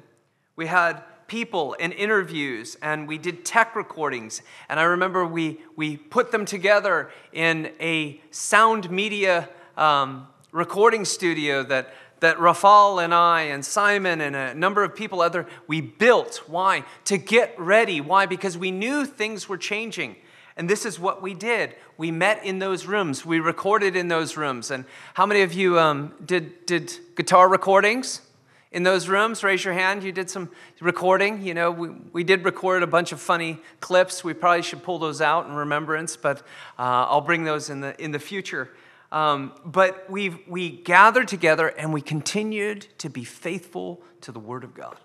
We 0.56 0.68
had 0.68 1.02
people 1.28 1.76
and 1.80 1.94
interviews 1.94 2.78
and 2.82 3.08
we 3.08 3.18
did 3.18 3.44
tech 3.46 3.76
recordings. 3.76 4.42
And 4.70 4.80
i 4.80 4.84
remember 4.84 5.26
we, 5.26 5.60
we 5.76 5.98
put 5.98 6.32
them 6.32 6.46
together 6.46 7.12
in 7.34 7.72
a 7.80 8.22
sound 8.32 8.90
media 8.90 9.50
um, 9.76 10.28
recording 10.52 11.06
studio 11.06 11.64
that, 11.64 11.94
that 12.22 12.38
rafal 12.38 13.04
and 13.04 13.14
i 13.14 13.42
and 13.42 13.64
simon 13.64 14.22
and 14.22 14.36
a 14.36 14.54
number 14.54 14.84
of 14.84 14.96
people 14.96 15.22
other 15.22 15.46
we 15.68 15.82
built. 15.82 16.44
Why? 16.48 16.84
To 17.06 17.18
get 17.18 17.54
ready. 17.60 18.02
Why? 18.02 18.26
Because 18.26 18.58
we 18.58 18.72
knew 18.72 19.06
things 19.06 19.50
were 19.50 19.58
changing. 19.58 20.16
And 20.56 20.68
this 20.68 20.86
is 20.88 21.00
what 21.00 21.22
we 21.22 21.36
did. 21.36 21.76
We 21.98 22.10
met 22.10 22.44
in 22.44 22.58
those 22.58 22.88
rooms. 22.88 23.24
We 23.24 23.40
recorded 23.40 23.96
in 23.96 24.08
those 24.08 24.36
rooms. 24.36 24.72
And 24.72 24.86
how 25.14 25.28
many 25.28 25.44
of 25.44 25.54
you 25.54 25.78
um, 25.80 26.14
did, 26.26 26.66
did 26.66 26.98
guitar 27.16 27.48
recordings 27.48 28.22
in 28.72 28.84
those 28.84 29.08
rooms? 29.08 29.44
Raise 29.44 29.64
your 29.64 29.74
hand. 29.74 30.04
You 30.04 30.12
did 30.12 30.30
some 30.30 30.50
recording. 30.80 31.42
You 31.42 31.54
know, 31.54 31.72
we, 31.72 31.90
we 32.12 32.24
did 32.24 32.46
record 32.46 32.84
a 32.84 32.88
bunch 32.88 33.12
of 33.12 33.20
funny 33.20 33.60
clips. 33.80 34.24
We 34.24 34.34
probably 34.34 34.62
should 34.62 34.84
pull 34.84 35.00
those 35.00 35.22
out 35.22 35.48
in 35.48 35.54
remembrance, 35.54 36.18
but 36.18 36.40
uh, 36.78 37.08
I'll 37.10 37.22
bring 37.22 37.44
those 37.44 37.70
in 37.70 37.82
the, 37.82 38.00
in 38.02 38.12
the 38.12 38.20
future. 38.20 38.70
Um, 39.12 39.54
but 39.64 40.10
we 40.10 40.44
we 40.48 40.70
gathered 40.70 41.30
together 41.30 41.70
and 41.70 41.94
we 41.94 42.02
continued 42.02 42.88
to 42.98 43.10
be 43.10 43.24
faithful 43.24 44.02
to 44.22 44.32
the 44.34 44.40
Word 44.40 44.66
of 44.66 44.74
God. 44.74 44.98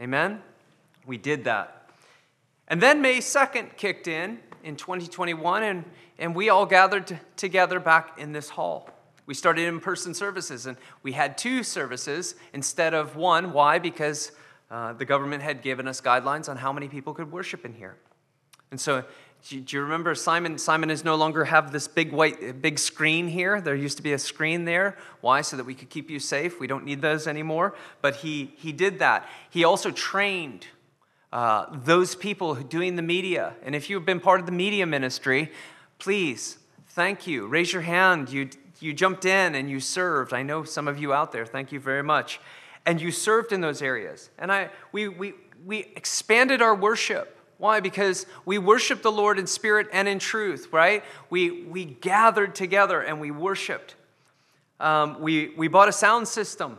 Amen? 0.00 0.40
We 1.06 1.18
did 1.18 1.44
that. 1.44 1.90
And 2.68 2.80
then 2.80 3.02
May 3.02 3.18
2nd 3.18 3.76
kicked 3.76 4.06
in 4.06 4.38
in 4.62 4.76
2021, 4.76 5.62
and, 5.62 5.84
and 6.18 6.34
we 6.34 6.48
all 6.48 6.66
gathered 6.66 7.18
together 7.36 7.80
back 7.80 8.18
in 8.18 8.32
this 8.32 8.48
hall. 8.48 8.88
We 9.30 9.34
started 9.34 9.68
in 9.68 9.78
person 9.78 10.12
services, 10.12 10.66
and 10.66 10.76
we 11.04 11.12
had 11.12 11.38
two 11.38 11.62
services 11.62 12.34
instead 12.52 12.94
of 12.94 13.14
one. 13.14 13.52
Why? 13.52 13.78
Because 13.78 14.32
uh, 14.72 14.94
the 14.94 15.04
government 15.04 15.44
had 15.44 15.62
given 15.62 15.86
us 15.86 16.00
guidelines 16.00 16.48
on 16.48 16.56
how 16.56 16.72
many 16.72 16.88
people 16.88 17.14
could 17.14 17.30
worship 17.30 17.64
in 17.64 17.72
here. 17.72 17.94
And 18.72 18.80
so, 18.80 19.04
do 19.48 19.62
you 19.68 19.82
remember 19.82 20.16
Simon? 20.16 20.58
Simon 20.58 20.90
is 20.90 21.04
no 21.04 21.14
longer 21.14 21.44
have 21.44 21.70
this 21.70 21.86
big 21.86 22.10
white, 22.10 22.60
big 22.60 22.76
screen 22.76 23.28
here. 23.28 23.60
There 23.60 23.76
used 23.76 23.98
to 23.98 24.02
be 24.02 24.14
a 24.14 24.18
screen 24.18 24.64
there. 24.64 24.96
Why? 25.20 25.42
So 25.42 25.56
that 25.58 25.64
we 25.64 25.74
could 25.74 25.90
keep 25.90 26.10
you 26.10 26.18
safe. 26.18 26.58
We 26.58 26.66
don't 26.66 26.84
need 26.84 27.00
those 27.00 27.28
anymore. 27.28 27.76
But 28.02 28.16
he 28.16 28.52
he 28.56 28.72
did 28.72 28.98
that. 28.98 29.28
He 29.48 29.62
also 29.62 29.92
trained 29.92 30.66
uh, 31.32 31.66
those 31.70 32.16
people 32.16 32.56
doing 32.56 32.96
the 32.96 33.02
media. 33.02 33.54
And 33.62 33.76
if 33.76 33.88
you've 33.88 34.04
been 34.04 34.18
part 34.18 34.40
of 34.40 34.46
the 34.46 34.52
media 34.66 34.86
ministry, 34.86 35.52
please, 36.00 36.58
thank 36.88 37.28
you. 37.28 37.46
Raise 37.46 37.72
your 37.72 37.82
hand. 37.82 38.28
You 38.30 38.50
you 38.80 38.92
jumped 38.92 39.24
in 39.24 39.54
and 39.54 39.70
you 39.70 39.80
served. 39.80 40.32
I 40.32 40.42
know 40.42 40.64
some 40.64 40.88
of 40.88 40.98
you 40.98 41.12
out 41.12 41.32
there, 41.32 41.46
thank 41.46 41.72
you 41.72 41.80
very 41.80 42.02
much. 42.02 42.40
And 42.86 43.00
you 43.00 43.10
served 43.10 43.52
in 43.52 43.60
those 43.60 43.82
areas. 43.82 44.30
And 44.38 44.50
I, 44.50 44.70
we, 44.92 45.08
we, 45.08 45.34
we 45.66 45.80
expanded 45.96 46.62
our 46.62 46.74
worship. 46.74 47.36
Why? 47.58 47.80
Because 47.80 48.24
we 48.46 48.56
worship 48.56 49.02
the 49.02 49.12
Lord 49.12 49.38
in 49.38 49.46
spirit 49.46 49.88
and 49.92 50.08
in 50.08 50.18
truth, 50.18 50.68
right? 50.72 51.04
We, 51.28 51.64
we 51.64 51.84
gathered 51.84 52.54
together 52.54 53.02
and 53.02 53.20
we 53.20 53.30
worshiped. 53.30 53.96
Um, 54.80 55.20
we, 55.20 55.52
we 55.56 55.68
bought 55.68 55.88
a 55.88 55.92
sound 55.92 56.26
system. 56.26 56.78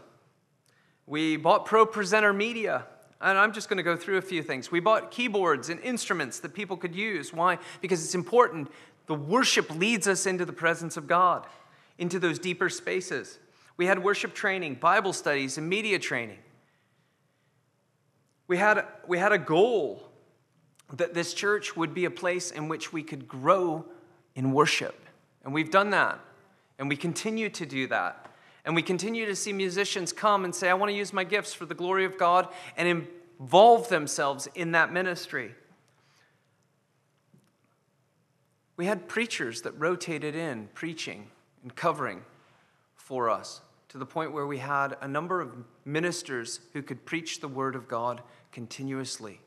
We 1.05 1.38
bought 1.38 1.67
ProPresenter 1.67 2.36
Media. 2.36 2.86
And 3.22 3.38
I'm 3.38 3.53
just 3.53 3.70
going 3.70 3.77
to 3.77 3.84
go 3.84 3.96
through 3.96 4.17
a 4.17 4.24
few 4.24 4.41
things. 4.41 4.72
We 4.72 4.79
bought 4.79 5.12
keyboards 5.12 5.70
and 5.70 5.79
instruments 5.81 6.39
that 6.39 6.55
people 6.55 6.77
could 6.77 6.96
use. 6.96 7.31
Why? 7.31 7.60
Because 7.79 8.03
it's 8.03 8.15
important. 8.15 8.72
The 9.05 9.13
worship 9.13 9.70
leads 9.75 10.08
us 10.08 10.25
into 10.25 10.46
the 10.46 10.53
presence 10.53 10.98
of 10.98 11.08
God 11.08 11.46
into 12.01 12.17
those 12.17 12.39
deeper 12.39 12.67
spaces. 12.67 13.38
We 13.77 13.86
had 13.86 14.03
worship 14.03 14.34
training, 14.34 14.75
Bible 14.75 15.13
studies, 15.13 15.60
and 15.60 15.70
media 15.70 16.00
training. 16.00 16.39
We 18.48 18.58
had, 18.58 18.86
we 19.08 19.20
had 19.20 19.31
a 19.31 19.38
goal 19.38 20.10
that 20.93 21.13
this 21.13 21.36
church 21.36 21.77
would 21.77 21.93
be 21.93 22.05
a 22.05 22.12
place 22.12 22.50
in 22.50 22.67
which 22.67 22.91
we 22.91 23.03
could 23.03 23.27
grow 23.27 23.86
in 24.34 24.51
worship. 24.51 25.00
And 25.46 25.53
we've 25.53 25.70
done 25.70 25.91
that. 25.91 26.20
And 26.79 26.89
we 26.89 26.96
continue 26.96 27.50
to 27.50 27.67
do 27.67 27.86
that. 27.88 28.31
And 28.65 28.75
we 28.75 28.81
continue 28.81 29.27
to 29.27 29.36
see 29.36 29.53
musicians 29.53 30.12
come 30.12 30.43
and 30.43 30.55
say, 30.55 30.72
I 30.72 30.74
want 30.74 30.89
to 30.89 30.98
use 30.98 31.13
my 31.13 31.24
gifts 31.24 31.53
for 31.53 31.67
the 31.67 31.75
glory 31.75 32.05
of 32.05 32.17
God 32.17 32.48
and 32.77 33.05
involve 33.39 33.89
themselves 33.89 34.48
in 34.55 34.72
that 34.72 34.91
ministry. 34.91 35.53
We 38.75 38.88
had 38.88 39.08
preachers 39.08 39.62
that 39.62 39.79
rotated 39.79 40.36
in 40.36 40.70
preaching 40.74 41.27
and 41.63 41.75
covering 41.75 42.24
for 42.96 43.30
us 43.30 43.62
to 43.89 43.98
the 43.98 44.06
point 44.06 44.32
where 44.32 44.48
we 44.48 44.58
had 44.58 44.96
a 45.01 45.08
number 45.08 45.41
of 45.41 45.53
ministers 45.84 46.62
who 46.74 46.82
could 46.82 47.06
preach 47.06 47.41
the 47.41 47.48
word 47.48 47.75
of 47.75 47.88
God 47.88 48.22
continuously. 48.51 49.41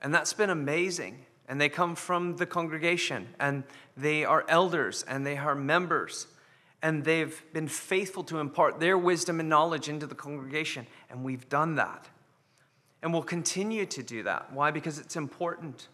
And 0.00 0.14
that's 0.14 0.32
been 0.32 0.50
amazing. 0.50 1.26
And 1.48 1.60
they 1.60 1.68
come 1.68 1.94
from 1.96 2.36
the 2.36 2.46
congregation, 2.46 3.28
and 3.38 3.64
they 3.96 4.24
are 4.24 4.44
elders, 4.48 5.04
and 5.06 5.26
they 5.26 5.36
are 5.36 5.54
members, 5.54 6.28
and 6.82 7.04
they've 7.04 7.42
been 7.52 7.68
faithful 7.68 8.24
to 8.24 8.38
impart 8.38 8.80
their 8.80 8.96
wisdom 8.96 9.38
and 9.38 9.48
knowledge 9.48 9.88
into 9.88 10.06
the 10.06 10.14
congregation. 10.14 10.86
And 11.10 11.22
we've 11.22 11.48
done 11.48 11.74
that. 11.74 12.08
And 13.02 13.12
we'll 13.12 13.22
continue 13.22 13.84
to 13.86 14.02
do 14.02 14.22
that. 14.22 14.52
Why? 14.52 14.70
Because 14.70 14.98
it's 14.98 15.16
important. 15.16 15.88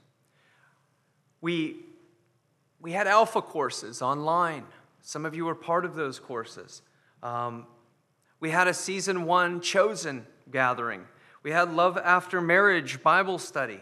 We, 1.40 1.76
we 2.80 2.92
had 2.92 3.06
alpha 3.06 3.42
courses 3.42 4.00
online 4.00 4.64
some 5.08 5.24
of 5.24 5.34
you 5.34 5.46
were 5.46 5.54
part 5.54 5.86
of 5.86 5.94
those 5.94 6.18
courses. 6.18 6.82
Um, 7.22 7.66
we 8.40 8.50
had 8.50 8.68
a 8.68 8.74
season 8.74 9.24
one 9.24 9.62
chosen 9.62 10.26
gathering. 10.50 11.06
We 11.42 11.50
had 11.50 11.72
Love 11.72 11.96
After 11.96 12.42
Marriage 12.42 13.02
Bible 13.02 13.38
study. 13.38 13.80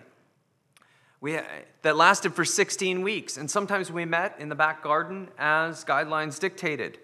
We, 1.20 1.40
that 1.82 1.96
lasted 1.96 2.34
for 2.34 2.44
16 2.44 3.02
weeks, 3.02 3.38
and 3.38 3.50
sometimes 3.50 3.90
we 3.90 4.04
met 4.04 4.36
in 4.38 4.50
the 4.50 4.54
back 4.54 4.84
garden 4.84 5.28
as 5.36 5.84
guidelines 5.84 6.38
dictated. 6.38 7.00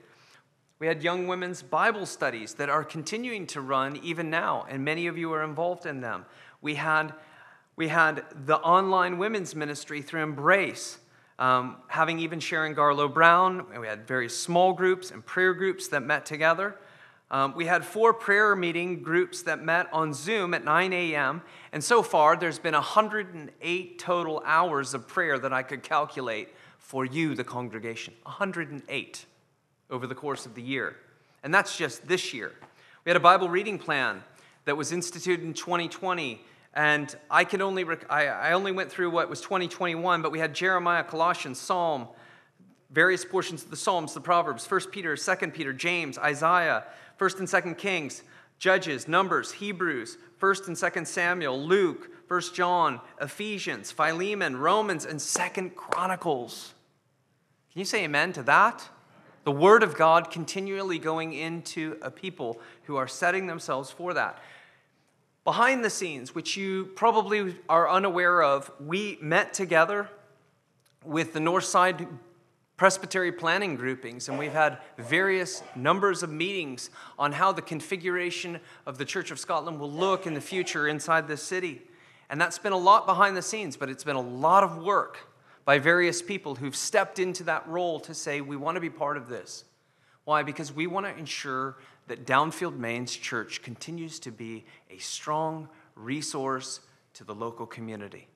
We 0.78 0.86
had 0.86 1.02
young 1.02 1.26
women's 1.26 1.60
Bible 1.60 2.06
studies 2.06 2.54
that 2.54 2.68
are 2.68 2.84
continuing 2.84 3.48
to 3.48 3.60
run 3.60 3.96
even 4.04 4.30
now, 4.30 4.66
and 4.68 4.84
many 4.84 5.08
of 5.08 5.18
you 5.18 5.32
are 5.32 5.42
involved 5.42 5.84
in 5.84 6.00
them. 6.00 6.26
We 6.60 6.76
had, 6.76 7.12
we 7.74 7.88
had 7.88 8.24
the 8.46 8.58
online 8.58 9.18
women's 9.18 9.56
ministry 9.56 10.00
through 10.00 10.22
Embrace 10.22 10.98
um, 11.42 11.78
having 11.88 12.20
even 12.20 12.38
Sharon 12.38 12.72
Garlow 12.72 13.12
Brown. 13.12 13.66
We 13.76 13.88
had 13.88 14.06
very 14.06 14.28
small 14.28 14.72
groups 14.72 15.10
and 15.10 15.26
prayer 15.26 15.54
groups 15.54 15.88
that 15.88 16.04
met 16.04 16.24
together. 16.24 16.76
Um, 17.32 17.54
we 17.56 17.66
had 17.66 17.84
four 17.84 18.14
prayer 18.14 18.54
meeting 18.54 19.02
groups 19.02 19.42
that 19.42 19.60
met 19.60 19.88
on 19.92 20.14
Zoom 20.14 20.54
at 20.54 20.64
9 20.64 20.92
a.m. 20.92 21.42
And 21.72 21.82
so 21.82 22.00
far, 22.00 22.36
there's 22.36 22.60
been 22.60 22.74
108 22.74 23.98
total 23.98 24.40
hours 24.46 24.94
of 24.94 25.08
prayer 25.08 25.36
that 25.40 25.52
I 25.52 25.64
could 25.64 25.82
calculate 25.82 26.50
for 26.78 27.04
you, 27.04 27.34
the 27.34 27.42
congregation. 27.42 28.14
108 28.22 29.26
over 29.90 30.06
the 30.06 30.14
course 30.14 30.46
of 30.46 30.54
the 30.54 30.62
year. 30.62 30.94
And 31.42 31.52
that's 31.52 31.76
just 31.76 32.06
this 32.06 32.32
year. 32.32 32.52
We 33.04 33.10
had 33.10 33.16
a 33.16 33.20
Bible 33.20 33.48
reading 33.48 33.80
plan 33.80 34.22
that 34.64 34.76
was 34.76 34.92
instituted 34.92 35.44
in 35.44 35.54
2020 35.54 36.40
and 36.74 37.14
I 37.30 37.44
can 37.44 37.60
only, 37.60 37.84
rec- 37.84 38.10
I, 38.10 38.26
I 38.26 38.52
only 38.52 38.72
went 38.72 38.90
through 38.90 39.10
what 39.10 39.28
was 39.28 39.40
2021, 39.40 40.22
but 40.22 40.32
we 40.32 40.38
had 40.38 40.54
Jeremiah, 40.54 41.04
Colossians, 41.04 41.60
Psalm, 41.60 42.08
various 42.90 43.24
portions 43.24 43.64
of 43.64 43.70
the 43.70 43.76
Psalms, 43.76 44.14
the 44.14 44.20
Proverbs, 44.20 44.70
1 44.70 44.80
Peter, 44.90 45.16
2 45.16 45.34
Peter, 45.48 45.72
James, 45.72 46.18
Isaiah, 46.18 46.84
1st 47.18 47.38
and 47.40 47.48
2nd 47.48 47.78
Kings, 47.78 48.22
Judges, 48.58 49.08
Numbers, 49.08 49.52
Hebrews, 49.52 50.18
1st 50.40 50.68
and 50.68 50.76
2nd 50.76 51.06
Samuel, 51.06 51.60
Luke, 51.60 52.10
1st 52.28 52.54
John, 52.54 53.00
Ephesians, 53.20 53.90
Philemon, 53.90 54.56
Romans, 54.56 55.04
and 55.04 55.18
2nd 55.18 55.74
Chronicles. 55.74 56.74
Can 57.72 57.80
you 57.80 57.84
say 57.84 58.04
amen 58.04 58.32
to 58.34 58.42
that? 58.44 58.88
The 59.44 59.52
Word 59.52 59.82
of 59.82 59.96
God 59.96 60.30
continually 60.30 60.98
going 60.98 61.32
into 61.32 61.98
a 62.00 62.10
people 62.10 62.60
who 62.84 62.96
are 62.96 63.08
setting 63.08 63.46
themselves 63.46 63.90
for 63.90 64.14
that. 64.14 64.38
Behind 65.44 65.84
the 65.84 65.90
scenes, 65.90 66.36
which 66.36 66.56
you 66.56 66.86
probably 66.94 67.56
are 67.68 67.90
unaware 67.90 68.42
of, 68.42 68.70
we 68.78 69.18
met 69.20 69.52
together 69.52 70.08
with 71.04 71.32
the 71.32 71.40
Northside 71.40 72.06
Presbytery 72.76 73.32
planning 73.32 73.74
groupings, 73.74 74.28
and 74.28 74.38
we've 74.38 74.52
had 74.52 74.78
various 74.98 75.62
numbers 75.74 76.22
of 76.22 76.30
meetings 76.30 76.90
on 77.18 77.32
how 77.32 77.50
the 77.50 77.62
configuration 77.62 78.60
of 78.86 78.98
the 78.98 79.04
Church 79.04 79.32
of 79.32 79.38
Scotland 79.38 79.80
will 79.80 79.90
look 79.90 80.26
in 80.26 80.34
the 80.34 80.40
future 80.40 80.86
inside 80.86 81.26
this 81.26 81.42
city. 81.42 81.82
And 82.30 82.40
that's 82.40 82.58
been 82.58 82.72
a 82.72 82.78
lot 82.78 83.06
behind 83.06 83.36
the 83.36 83.42
scenes, 83.42 83.76
but 83.76 83.90
it's 83.90 84.04
been 84.04 84.16
a 84.16 84.20
lot 84.20 84.62
of 84.62 84.78
work 84.78 85.28
by 85.64 85.78
various 85.78 86.22
people 86.22 86.54
who've 86.54 86.74
stepped 86.74 87.18
into 87.18 87.44
that 87.44 87.66
role 87.68 88.00
to 88.00 88.14
say, 88.14 88.40
we 88.40 88.56
want 88.56 88.76
to 88.76 88.80
be 88.80 88.90
part 88.90 89.16
of 89.16 89.28
this. 89.28 89.64
Why? 90.24 90.42
Because 90.44 90.72
we 90.72 90.86
want 90.86 91.06
to 91.06 91.16
ensure 91.16 91.76
that 92.08 92.26
Downfield 92.26 92.76
Mains 92.76 93.14
Church 93.14 93.62
continues 93.62 94.18
to 94.20 94.30
be 94.30 94.64
a 94.90 94.98
strong 94.98 95.68
resource 95.94 96.80
to 97.14 97.24
the 97.24 97.34
local 97.34 97.66
community 97.66 98.28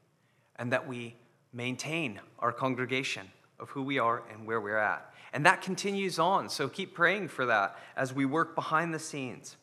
and 0.56 0.72
that 0.72 0.86
we 0.86 1.14
maintain 1.52 2.20
our 2.38 2.52
congregation 2.52 3.26
of 3.58 3.70
who 3.70 3.82
we 3.82 3.98
are 3.98 4.22
and 4.32 4.46
where 4.46 4.60
we're 4.60 4.78
at. 4.78 5.12
And 5.32 5.44
that 5.46 5.62
continues 5.62 6.18
on, 6.18 6.48
so 6.48 6.68
keep 6.68 6.94
praying 6.94 7.28
for 7.28 7.46
that 7.46 7.76
as 7.96 8.12
we 8.12 8.24
work 8.24 8.54
behind 8.54 8.94
the 8.94 8.98
scenes. 8.98 9.56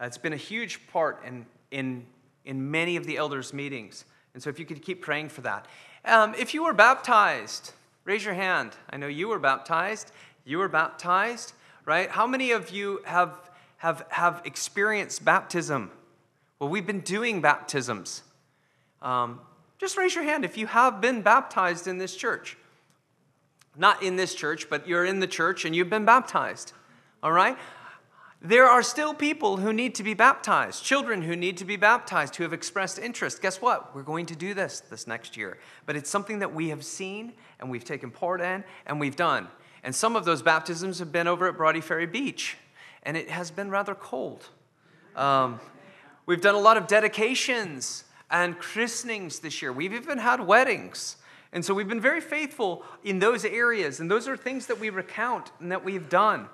Uh, 0.00 0.06
it's 0.06 0.18
been 0.18 0.32
a 0.32 0.36
huge 0.36 0.86
part 0.88 1.22
in, 1.24 1.46
in, 1.70 2.06
in 2.44 2.70
many 2.70 2.96
of 2.96 3.06
the 3.06 3.16
elders' 3.16 3.52
meetings. 3.52 4.04
And 4.34 4.42
so 4.42 4.50
if 4.50 4.58
you 4.58 4.66
could 4.66 4.82
keep 4.82 5.02
praying 5.02 5.28
for 5.28 5.42
that. 5.42 5.66
Um, 6.04 6.34
if 6.38 6.54
you 6.54 6.64
were 6.64 6.72
baptized, 6.72 7.72
raise 8.04 8.24
your 8.24 8.34
hand. 8.34 8.72
I 8.90 8.96
know 8.96 9.06
you 9.06 9.28
were 9.28 9.38
baptized. 9.38 10.12
You 10.44 10.58
were 10.58 10.68
baptized, 10.68 11.54
right? 11.86 12.10
How 12.10 12.26
many 12.26 12.50
of 12.50 12.68
you 12.70 13.00
have, 13.04 13.32
have, 13.78 14.04
have 14.10 14.42
experienced 14.44 15.24
baptism? 15.24 15.90
Well, 16.58 16.68
we've 16.68 16.86
been 16.86 17.00
doing 17.00 17.40
baptisms. 17.40 18.22
Um, 19.00 19.40
just 19.78 19.96
raise 19.96 20.14
your 20.14 20.24
hand 20.24 20.44
if 20.44 20.58
you 20.58 20.66
have 20.66 21.00
been 21.00 21.22
baptized 21.22 21.86
in 21.86 21.96
this 21.96 22.14
church. 22.14 22.58
Not 23.78 24.02
in 24.02 24.16
this 24.16 24.34
church, 24.34 24.68
but 24.68 24.88
you're 24.88 25.04
in 25.04 25.20
the 25.20 25.26
church 25.26 25.64
and 25.64 25.76
you've 25.76 25.90
been 25.90 26.04
baptized. 26.04 26.72
All 27.22 27.32
right? 27.32 27.56
There 28.42 28.66
are 28.66 28.82
still 28.82 29.14
people 29.14 29.56
who 29.58 29.72
need 29.72 29.94
to 29.96 30.02
be 30.02 30.14
baptized, 30.14 30.84
children 30.84 31.22
who 31.22 31.36
need 31.36 31.56
to 31.58 31.64
be 31.64 31.76
baptized, 31.76 32.36
who 32.36 32.42
have 32.42 32.52
expressed 32.52 32.98
interest. 32.98 33.40
Guess 33.40 33.60
what? 33.62 33.94
We're 33.94 34.02
going 34.02 34.26
to 34.26 34.36
do 34.36 34.54
this 34.54 34.80
this 34.80 35.06
next 35.06 35.36
year. 35.36 35.58
But 35.84 35.96
it's 35.96 36.10
something 36.10 36.40
that 36.40 36.54
we 36.54 36.68
have 36.70 36.84
seen 36.84 37.32
and 37.60 37.70
we've 37.70 37.84
taken 37.84 38.10
part 38.10 38.40
in 38.40 38.64
and 38.86 38.98
we've 38.98 39.16
done. 39.16 39.48
And 39.86 39.94
some 39.94 40.16
of 40.16 40.24
those 40.24 40.42
baptisms 40.42 40.98
have 40.98 41.12
been 41.12 41.28
over 41.28 41.46
at 41.46 41.56
Broughty 41.56 41.80
Ferry 41.80 42.06
Beach, 42.06 42.56
and 43.04 43.16
it 43.16 43.30
has 43.30 43.52
been 43.52 43.70
rather 43.70 43.94
cold. 43.94 44.48
Um, 45.14 45.60
we've 46.26 46.40
done 46.40 46.56
a 46.56 46.60
lot 46.60 46.76
of 46.76 46.88
dedications 46.88 48.02
and 48.28 48.58
christenings 48.58 49.38
this 49.38 49.62
year. 49.62 49.72
We've 49.72 49.92
even 49.92 50.18
had 50.18 50.44
weddings. 50.44 51.18
And 51.52 51.64
so 51.64 51.72
we've 51.72 51.86
been 51.86 52.00
very 52.00 52.20
faithful 52.20 52.82
in 53.04 53.20
those 53.20 53.44
areas, 53.44 54.00
and 54.00 54.10
those 54.10 54.26
are 54.26 54.36
things 54.36 54.66
that 54.66 54.80
we 54.80 54.90
recount 54.90 55.52
and 55.60 55.70
that 55.70 55.84
we've 55.84 56.08
done. 56.08 56.48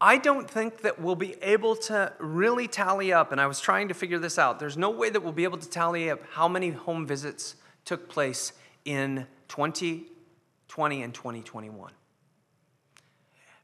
I 0.00 0.18
don't 0.18 0.50
think 0.50 0.82
that 0.82 1.00
we'll 1.00 1.14
be 1.14 1.36
able 1.40 1.76
to 1.76 2.12
really 2.18 2.66
tally 2.66 3.12
up, 3.12 3.30
and 3.30 3.40
I 3.40 3.46
was 3.46 3.60
trying 3.60 3.86
to 3.88 3.94
figure 3.94 4.18
this 4.18 4.40
out. 4.40 4.58
There's 4.58 4.76
no 4.76 4.90
way 4.90 5.08
that 5.08 5.22
we'll 5.22 5.30
be 5.30 5.44
able 5.44 5.58
to 5.58 5.70
tally 5.70 6.10
up 6.10 6.18
how 6.32 6.48
many 6.48 6.70
home 6.70 7.06
visits 7.06 7.54
took 7.84 8.08
place 8.08 8.54
in 8.84 9.28
2020 9.46 11.02
and 11.04 11.14
2021. 11.14 11.92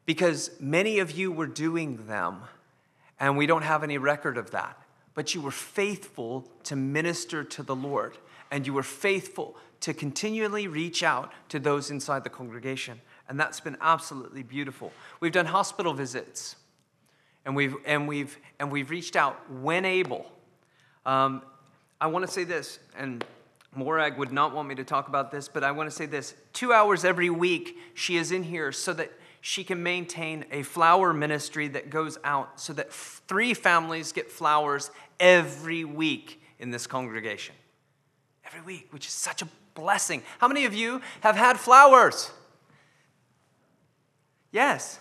Because 0.07 0.51
many 0.61 0.99
of 0.99 1.13
you 1.13 1.33
were 1.33 1.47
doing 1.47 2.07
them, 2.07 2.43
and 3.19 3.37
we 3.37 3.47
don't 3.47 3.63
have 3.63 3.83
any 3.83 3.99
record 3.99 4.37
of 4.37 4.51
that. 4.51 4.79
But 5.15 5.35
you 5.35 5.41
were 5.41 5.51
faithful 5.51 6.49
to 6.65 6.77
minister 6.77 7.45
to 7.45 7.63
the 7.63 7.75
Lord, 7.75 8.19
and 8.51 8.67
you 8.67 8.75
were 8.75 8.83
faithful 8.83 9.57
to 9.81 9.95
continually 9.95 10.67
reach 10.67 11.03
out 11.03 11.33
to 11.51 11.59
those 11.59 11.91
inside 11.91 12.25
the 12.25 12.31
congregation. 12.31 13.01
And 13.29 13.39
that's 13.39 13.61
been 13.61 13.77
absolutely 13.81 14.43
beautiful. 14.43 14.93
We've 15.21 15.33
done 15.33 15.47
hospital 15.47 15.95
visits, 15.95 16.57
and 17.45 17.55
we've, 17.55 17.77
and 17.85 18.09
we've, 18.09 18.37
and 18.59 18.71
we've 18.71 18.91
reached 18.91 19.17
out 19.17 19.39
when 19.51 19.85
able. 19.85 20.27
Um, 21.07 21.43
I 22.01 22.07
want 22.09 22.27
to 22.27 22.31
say 22.31 22.45
this, 22.45 22.79
and 22.97 23.25
Morag 23.75 24.19
would 24.19 24.33
not 24.33 24.55
want 24.55 24.69
me 24.69 24.75
to 24.75 24.85
talk 24.85 25.09
about 25.09 25.31
this, 25.31 25.49
but 25.49 25.65
I 25.65 25.71
want 25.73 25.89
to 25.89 25.95
say 25.95 26.07
this. 26.07 26.35
Two 26.53 26.73
hours 26.73 27.05
every 27.05 27.31
week, 27.31 27.77
she 27.95 28.17
is 28.17 28.33
in 28.33 28.43
here 28.43 28.73
so 28.73 28.93
that 28.95 29.13
she 29.47 29.63
can 29.63 29.83
maintain 29.83 30.47
a 30.51 30.63
flower 30.63 31.13
ministry 31.13 31.69
that 31.69 31.91
goes 31.91 32.17
out 32.25 32.59
so 32.59 32.73
that 32.73 32.91
three 32.91 33.53
families 33.53 34.11
get 34.11 34.31
flowers 34.31 34.91
every 35.21 35.85
week 35.85 36.41
in 36.59 36.71
this 36.71 36.87
congregation. 36.87 37.55
Every 38.47 38.63
week, 38.63 38.87
which 38.91 39.07
is 39.07 39.13
such 39.13 39.43
a 39.43 39.49
blessing. 39.75 40.23
How 40.39 40.49
many 40.49 40.65
of 40.65 40.73
you 40.73 41.03
have 41.21 41.37
had 41.37 41.61
flowers? 41.61 42.31
Yes, 44.51 44.99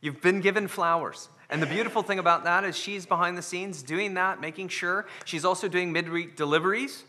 you've 0.00 0.22
been 0.22 0.40
given 0.40 0.68
flowers. 0.68 1.28
And 1.50 1.60
the 1.60 1.66
beautiful 1.66 2.04
thing 2.04 2.20
about 2.20 2.44
that 2.44 2.62
is 2.62 2.76
she's 2.76 3.06
behind 3.06 3.36
the 3.36 3.42
scenes 3.42 3.82
doing 3.82 4.14
that, 4.14 4.40
making 4.40 4.68
sure. 4.68 5.04
She's 5.24 5.44
also 5.44 5.66
doing 5.66 5.90
midweek 5.90 6.36
deliveries. 6.36 7.02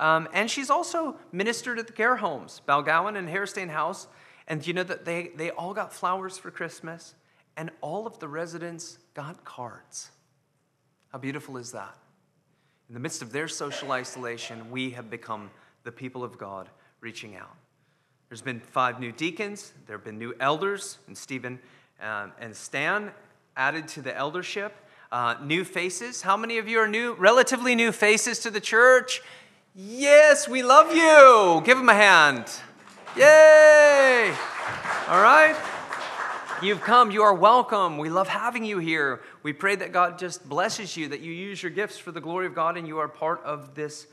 Um, 0.00 0.26
and 0.32 0.50
she's 0.50 0.70
also 0.70 1.14
ministered 1.30 1.78
at 1.78 1.86
the 1.86 1.92
care 1.92 2.16
homes, 2.16 2.62
Balgowan 2.66 3.16
and 3.16 3.28
Harestane 3.28 3.70
House. 3.70 4.08
And 4.48 4.66
you 4.66 4.72
know 4.72 4.84
that 4.84 5.04
they, 5.04 5.30
they 5.36 5.50
all 5.50 5.74
got 5.74 5.92
flowers 5.92 6.38
for 6.38 6.50
Christmas, 6.50 7.14
and 7.56 7.70
all 7.80 8.06
of 8.06 8.18
the 8.18 8.28
residents 8.28 8.98
got 9.14 9.44
cards. 9.44 10.10
How 11.10 11.18
beautiful 11.18 11.56
is 11.56 11.72
that? 11.72 11.96
In 12.88 12.94
the 12.94 13.00
midst 13.00 13.22
of 13.22 13.32
their 13.32 13.48
social 13.48 13.92
isolation, 13.92 14.70
we 14.70 14.90
have 14.90 15.10
become 15.10 15.50
the 15.82 15.90
people 15.90 16.22
of 16.22 16.38
God 16.38 16.68
reaching 17.00 17.34
out. 17.34 17.56
There's 18.28 18.42
been 18.42 18.60
five 18.60 19.00
new 19.00 19.12
deacons, 19.12 19.72
there 19.86 19.96
have 19.96 20.04
been 20.04 20.18
new 20.18 20.34
elders, 20.40 20.98
and 21.06 21.16
Stephen 21.16 21.58
um, 22.00 22.32
and 22.40 22.54
Stan 22.54 23.10
added 23.56 23.88
to 23.88 24.02
the 24.02 24.16
eldership. 24.16 24.74
Uh, 25.12 25.36
new 25.40 25.64
faces. 25.64 26.22
How 26.22 26.36
many 26.36 26.58
of 26.58 26.66
you 26.66 26.80
are 26.80 26.88
new, 26.88 27.14
relatively 27.14 27.76
new 27.76 27.92
faces 27.92 28.40
to 28.40 28.50
the 28.50 28.60
church? 28.60 29.22
Yes, 29.74 30.48
we 30.48 30.64
love 30.64 30.94
you. 30.94 31.62
Give 31.64 31.78
them 31.78 31.88
a 31.88 31.94
hand. 31.94 32.50
Yay! 33.16 34.34
All 35.08 35.22
right. 35.22 35.56
You've 36.62 36.82
come, 36.82 37.10
you 37.10 37.22
are 37.22 37.32
welcome. 37.32 37.96
We 37.96 38.10
love 38.10 38.28
having 38.28 38.62
you 38.62 38.76
here. 38.76 39.22
We 39.42 39.54
pray 39.54 39.74
that 39.76 39.90
God 39.90 40.18
just 40.18 40.46
blesses 40.46 40.98
you, 40.98 41.08
that 41.08 41.20
you 41.20 41.32
use 41.32 41.62
your 41.62 41.70
gifts 41.70 41.96
for 41.96 42.12
the 42.12 42.20
glory 42.20 42.46
of 42.46 42.54
God, 42.54 42.76
and 42.76 42.86
you 42.86 42.98
are 42.98 43.08
part 43.08 43.42
of 43.42 43.74
this 43.74 44.06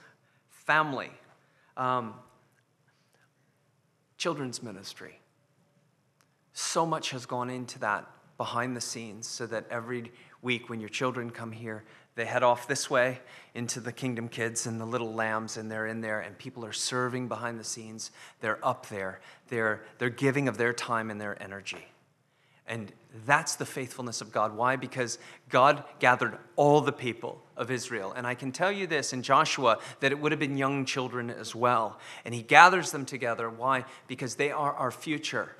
family. 0.49 1.11
Um, 1.75 2.13
children's 4.17 4.63
ministry. 4.63 5.19
So 6.53 6.85
much 6.85 7.09
has 7.09 7.25
gone 7.25 7.49
into 7.49 7.79
that 7.79 8.09
behind 8.43 8.75
the 8.75 8.81
scenes 8.81 9.25
so 9.25 9.45
that 9.45 9.65
every 9.69 10.11
week 10.41 10.69
when 10.69 10.81
your 10.81 10.89
children 10.89 11.29
come 11.29 11.53
here, 11.53 11.85
they 12.15 12.25
head 12.25 12.43
off 12.43 12.67
this 12.67 12.89
way 12.89 13.21
into 13.53 13.79
the 13.79 13.93
kingdom 13.93 14.27
kids 14.27 14.67
and 14.67 14.81
the 14.81 14.85
little 14.85 15.13
lambs, 15.13 15.55
and 15.55 15.71
they're 15.71 15.87
in 15.87 16.01
there, 16.01 16.19
and 16.19 16.37
people 16.37 16.65
are 16.65 16.73
serving 16.73 17.29
behind 17.29 17.57
the 17.57 17.63
scenes. 17.63 18.11
They're 18.41 18.59
up 18.61 18.89
there. 18.89 19.21
They're, 19.47 19.85
they're 19.97 20.09
giving 20.09 20.49
of 20.49 20.57
their 20.57 20.73
time 20.73 21.09
and 21.09 21.21
their 21.21 21.41
energy. 21.41 21.87
And 22.67 22.91
that's 23.25 23.55
the 23.55 23.65
faithfulness 23.65 24.19
of 24.19 24.33
God. 24.33 24.57
Why? 24.57 24.75
Because 24.75 25.19
God 25.47 25.85
gathered 25.99 26.37
all 26.57 26.81
the 26.81 26.91
people 26.91 27.41
of 27.55 27.71
Israel. 27.71 28.11
And 28.11 28.27
I 28.27 28.35
can 28.35 28.51
tell 28.51 28.73
you 28.73 28.87
this 28.87 29.13
in 29.13 29.23
Joshua 29.23 29.77
that 30.01 30.11
it 30.11 30.19
would 30.19 30.33
have 30.33 30.39
been 30.39 30.57
young 30.57 30.83
children 30.83 31.29
as 31.29 31.55
well. 31.55 31.97
And 32.25 32.35
he 32.35 32.41
gathers 32.41 32.91
them 32.91 33.05
together. 33.05 33.49
Why? 33.49 33.85
Because 34.07 34.35
they 34.35 34.51
are 34.51 34.73
our 34.73 34.91
future. 34.91 35.55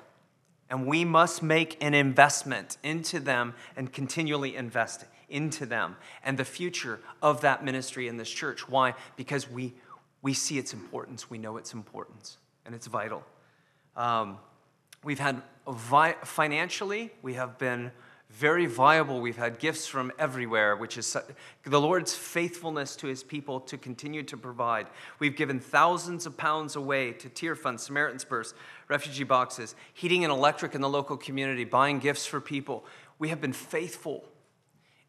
And 0.74 0.88
we 0.88 1.06
must 1.06 1.44
make 1.44 1.78
an 1.84 1.94
investment 1.94 2.78
into 2.82 3.20
them 3.20 3.54
and 3.78 3.94
continually 3.94 4.56
invest 4.56 5.06
into 5.30 5.68
them 5.68 5.98
and 6.26 6.36
the 6.36 6.46
future 6.46 7.00
of 7.22 7.42
that 7.42 7.64
ministry 7.64 8.08
in 8.08 8.18
this 8.18 8.28
church. 8.32 8.68
Why? 8.68 8.96
Because 9.16 9.48
we, 9.48 9.76
we 10.24 10.34
see 10.34 10.58
its 10.58 10.74
importance, 10.74 11.30
we 11.30 11.38
know 11.38 11.58
its 11.58 11.76
importance, 11.76 12.40
and 12.66 12.74
it's 12.74 12.88
vital. 12.88 13.24
Um, 13.96 14.40
we've 15.04 15.20
had 15.20 15.44
vi- 15.68 16.16
financially, 16.24 17.12
we 17.22 17.36
have 17.36 17.60
been 17.60 17.92
very 18.34 18.66
viable. 18.66 19.22
We've 19.22 19.38
had 19.38 19.60
gifts 19.60 19.86
from 19.86 20.12
everywhere, 20.18 20.76
which 20.76 20.98
is 20.98 21.16
the 21.64 21.80
Lord's 21.80 22.16
faithfulness 22.16 22.96
to 22.98 23.08
his 23.08 23.24
people 23.24 23.60
to 23.62 23.78
continue 23.78 24.24
to 24.24 24.36
provide. 24.36 24.88
We've 25.20 25.36
given 25.36 25.60
thousands 25.60 26.26
of 26.26 26.36
pounds 26.36 26.76
away 26.76 27.12
to 27.14 27.30
Tearfund, 27.30 27.80
Samaritan's 27.80 28.26
Purse, 28.26 28.56
refugee 28.88 29.24
boxes, 29.24 29.76
heating 29.94 30.24
and 30.24 30.34
electric 30.34 30.74
in 30.74 30.82
the 30.82 30.90
local 30.90 31.16
community, 31.16 31.64
buying 31.64 32.00
gifts 32.00 32.26
for 32.26 32.42
people. 32.42 32.84
We 33.20 33.30
have 33.30 33.40
been 33.40 33.54
faithful. 33.54 34.26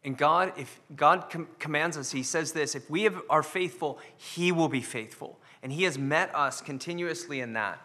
And 0.03 0.15
God, 0.15 0.53
if 0.55 0.79
God 0.95 1.31
com- 1.31 1.47
commands 1.57 1.97
us, 1.97 2.11
He 2.11 2.21
says 2.21 2.51
this 2.51 2.75
if 2.75 2.87
we 2.91 3.03
have, 3.03 3.19
are 3.27 3.43
faithful, 3.43 3.97
He 4.17 4.51
will 4.51 4.69
be 4.69 4.81
faithful. 4.81 5.39
And 5.63 5.71
He 5.71 5.83
has 5.83 5.97
met 5.97 6.33
us 6.35 6.61
continuously 6.61 7.39
in 7.39 7.53
that. 7.53 7.81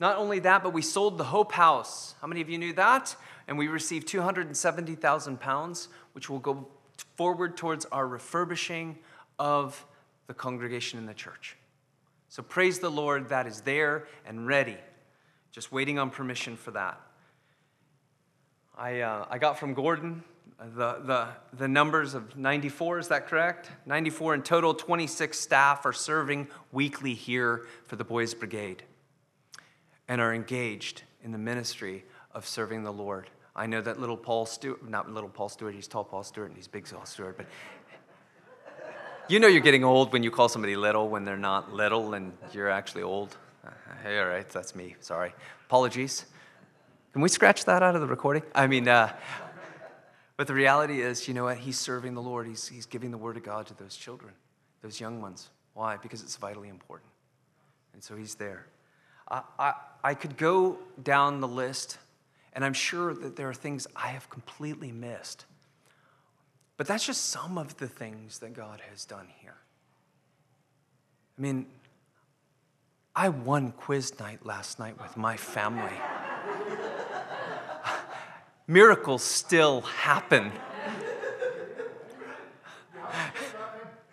Not 0.00 0.16
only 0.16 0.40
that, 0.40 0.62
but 0.62 0.72
we 0.72 0.82
sold 0.82 1.18
the 1.18 1.24
Hope 1.24 1.52
House. 1.52 2.14
How 2.20 2.26
many 2.26 2.40
of 2.40 2.50
you 2.50 2.58
knew 2.58 2.72
that? 2.74 3.14
And 3.46 3.56
we 3.56 3.68
received 3.68 4.08
270,000 4.08 5.40
pounds, 5.40 5.88
which 6.12 6.28
will 6.28 6.40
go 6.40 6.66
forward 7.16 7.56
towards 7.56 7.84
our 7.86 8.06
refurbishing 8.06 8.98
of 9.38 9.84
the 10.26 10.34
congregation 10.34 10.98
in 10.98 11.06
the 11.06 11.14
church. 11.14 11.56
So 12.28 12.42
praise 12.42 12.80
the 12.80 12.90
Lord, 12.90 13.28
that 13.28 13.46
is 13.46 13.60
there 13.60 14.06
and 14.26 14.46
ready. 14.46 14.76
Just 15.52 15.70
waiting 15.70 15.98
on 15.98 16.10
permission 16.10 16.56
for 16.56 16.72
that. 16.72 17.00
I, 18.76 19.00
uh, 19.00 19.26
I 19.30 19.38
got 19.38 19.58
from 19.58 19.74
Gordon 19.74 20.24
the, 20.58 21.00
the, 21.04 21.28
the 21.56 21.68
numbers 21.68 22.14
of 22.14 22.36
94, 22.36 22.98
is 22.98 23.08
that 23.08 23.28
correct? 23.28 23.70
94 23.86 24.34
in 24.34 24.42
total, 24.42 24.74
26 24.74 25.38
staff 25.38 25.84
are 25.86 25.92
serving 25.92 26.48
weekly 26.72 27.14
here 27.14 27.66
for 27.86 27.96
the 27.96 28.04
Boys 28.04 28.34
Brigade 28.34 28.82
and 30.08 30.20
are 30.20 30.34
engaged 30.34 31.02
in 31.22 31.32
the 31.32 31.38
ministry 31.38 32.04
of 32.32 32.46
serving 32.46 32.84
the 32.84 32.92
Lord. 32.92 33.30
I 33.56 33.66
know 33.66 33.80
that 33.80 34.00
little 34.00 34.16
Paul 34.16 34.46
Stewart, 34.46 34.88
not 34.88 35.10
little 35.10 35.28
Paul 35.28 35.48
Stewart, 35.48 35.74
he's 35.74 35.86
tall 35.86 36.04
Paul 36.04 36.24
Stewart 36.24 36.48
and 36.48 36.56
he's 36.56 36.66
big 36.66 36.88
Paul 36.88 37.06
Stewart, 37.06 37.36
but 37.36 37.46
you 39.28 39.40
know 39.40 39.46
you're 39.46 39.62
getting 39.62 39.84
old 39.84 40.12
when 40.12 40.22
you 40.22 40.30
call 40.30 40.48
somebody 40.48 40.76
little 40.76 41.08
when 41.08 41.24
they're 41.24 41.36
not 41.36 41.72
little 41.72 42.14
and 42.14 42.32
you're 42.52 42.68
actually 42.68 43.02
old. 43.02 43.36
Hey, 44.02 44.18
all 44.18 44.26
right, 44.26 44.48
that's 44.48 44.74
me. 44.74 44.96
Sorry. 45.00 45.32
Apologies. 45.66 46.26
Can 47.12 47.22
we 47.22 47.28
scratch 47.28 47.64
that 47.64 47.82
out 47.82 47.94
of 47.94 48.00
the 48.00 48.06
recording? 48.06 48.42
I 48.54 48.66
mean, 48.66 48.86
uh, 48.88 49.14
but 50.36 50.46
the 50.46 50.54
reality 50.54 51.00
is, 51.00 51.28
you 51.28 51.32
know 51.32 51.44
what? 51.44 51.58
He's 51.58 51.78
serving 51.78 52.14
the 52.14 52.20
Lord. 52.20 52.46
He's, 52.46 52.66
he's 52.66 52.86
giving 52.86 53.12
the 53.12 53.16
word 53.18 53.36
of 53.36 53.44
God 53.44 53.66
to 53.68 53.74
those 53.74 53.96
children, 53.96 54.32
those 54.82 55.00
young 55.00 55.22
ones. 55.22 55.48
Why? 55.74 55.96
Because 55.96 56.22
it's 56.22 56.36
vitally 56.36 56.68
important. 56.68 57.10
And 57.92 58.02
so 58.02 58.16
he's 58.16 58.34
there. 58.34 58.66
I, 59.28 59.42
I, 59.58 59.74
I 60.02 60.14
could 60.14 60.36
go 60.36 60.78
down 61.02 61.40
the 61.40 61.48
list, 61.48 61.98
and 62.52 62.64
I'm 62.64 62.74
sure 62.74 63.14
that 63.14 63.36
there 63.36 63.48
are 63.48 63.54
things 63.54 63.86
I 63.96 64.08
have 64.08 64.28
completely 64.30 64.92
missed. 64.92 65.46
But 66.76 66.86
that's 66.86 67.06
just 67.06 67.26
some 67.26 67.56
of 67.56 67.76
the 67.78 67.88
things 67.88 68.40
that 68.40 68.54
God 68.54 68.80
has 68.90 69.04
done 69.04 69.28
here. 69.40 69.56
I 71.38 71.42
mean, 71.42 71.66
I 73.14 73.28
won 73.28 73.72
quiz 73.72 74.18
night 74.18 74.44
last 74.44 74.78
night 74.78 75.00
with 75.00 75.16
my 75.16 75.36
family. 75.36 75.88
Miracles 78.66 79.22
still 79.22 79.82
happen. 79.82 80.50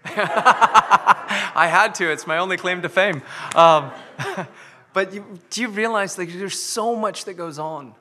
I 0.06 1.68
had 1.70 1.96
to, 1.96 2.12
it's 2.12 2.28
my 2.28 2.38
only 2.38 2.58
claim 2.58 2.82
to 2.82 2.90
fame. 2.90 3.22
Um, 3.56 3.92
but 4.94 5.14
you, 5.14 5.40
do 5.50 5.62
you 5.62 5.70
realize 5.70 6.18
like, 6.18 6.32
there's 6.32 6.60
so 6.60 6.96
much 6.96 7.26
that 7.26 7.34
goes 7.34 7.60
on? 7.60 7.96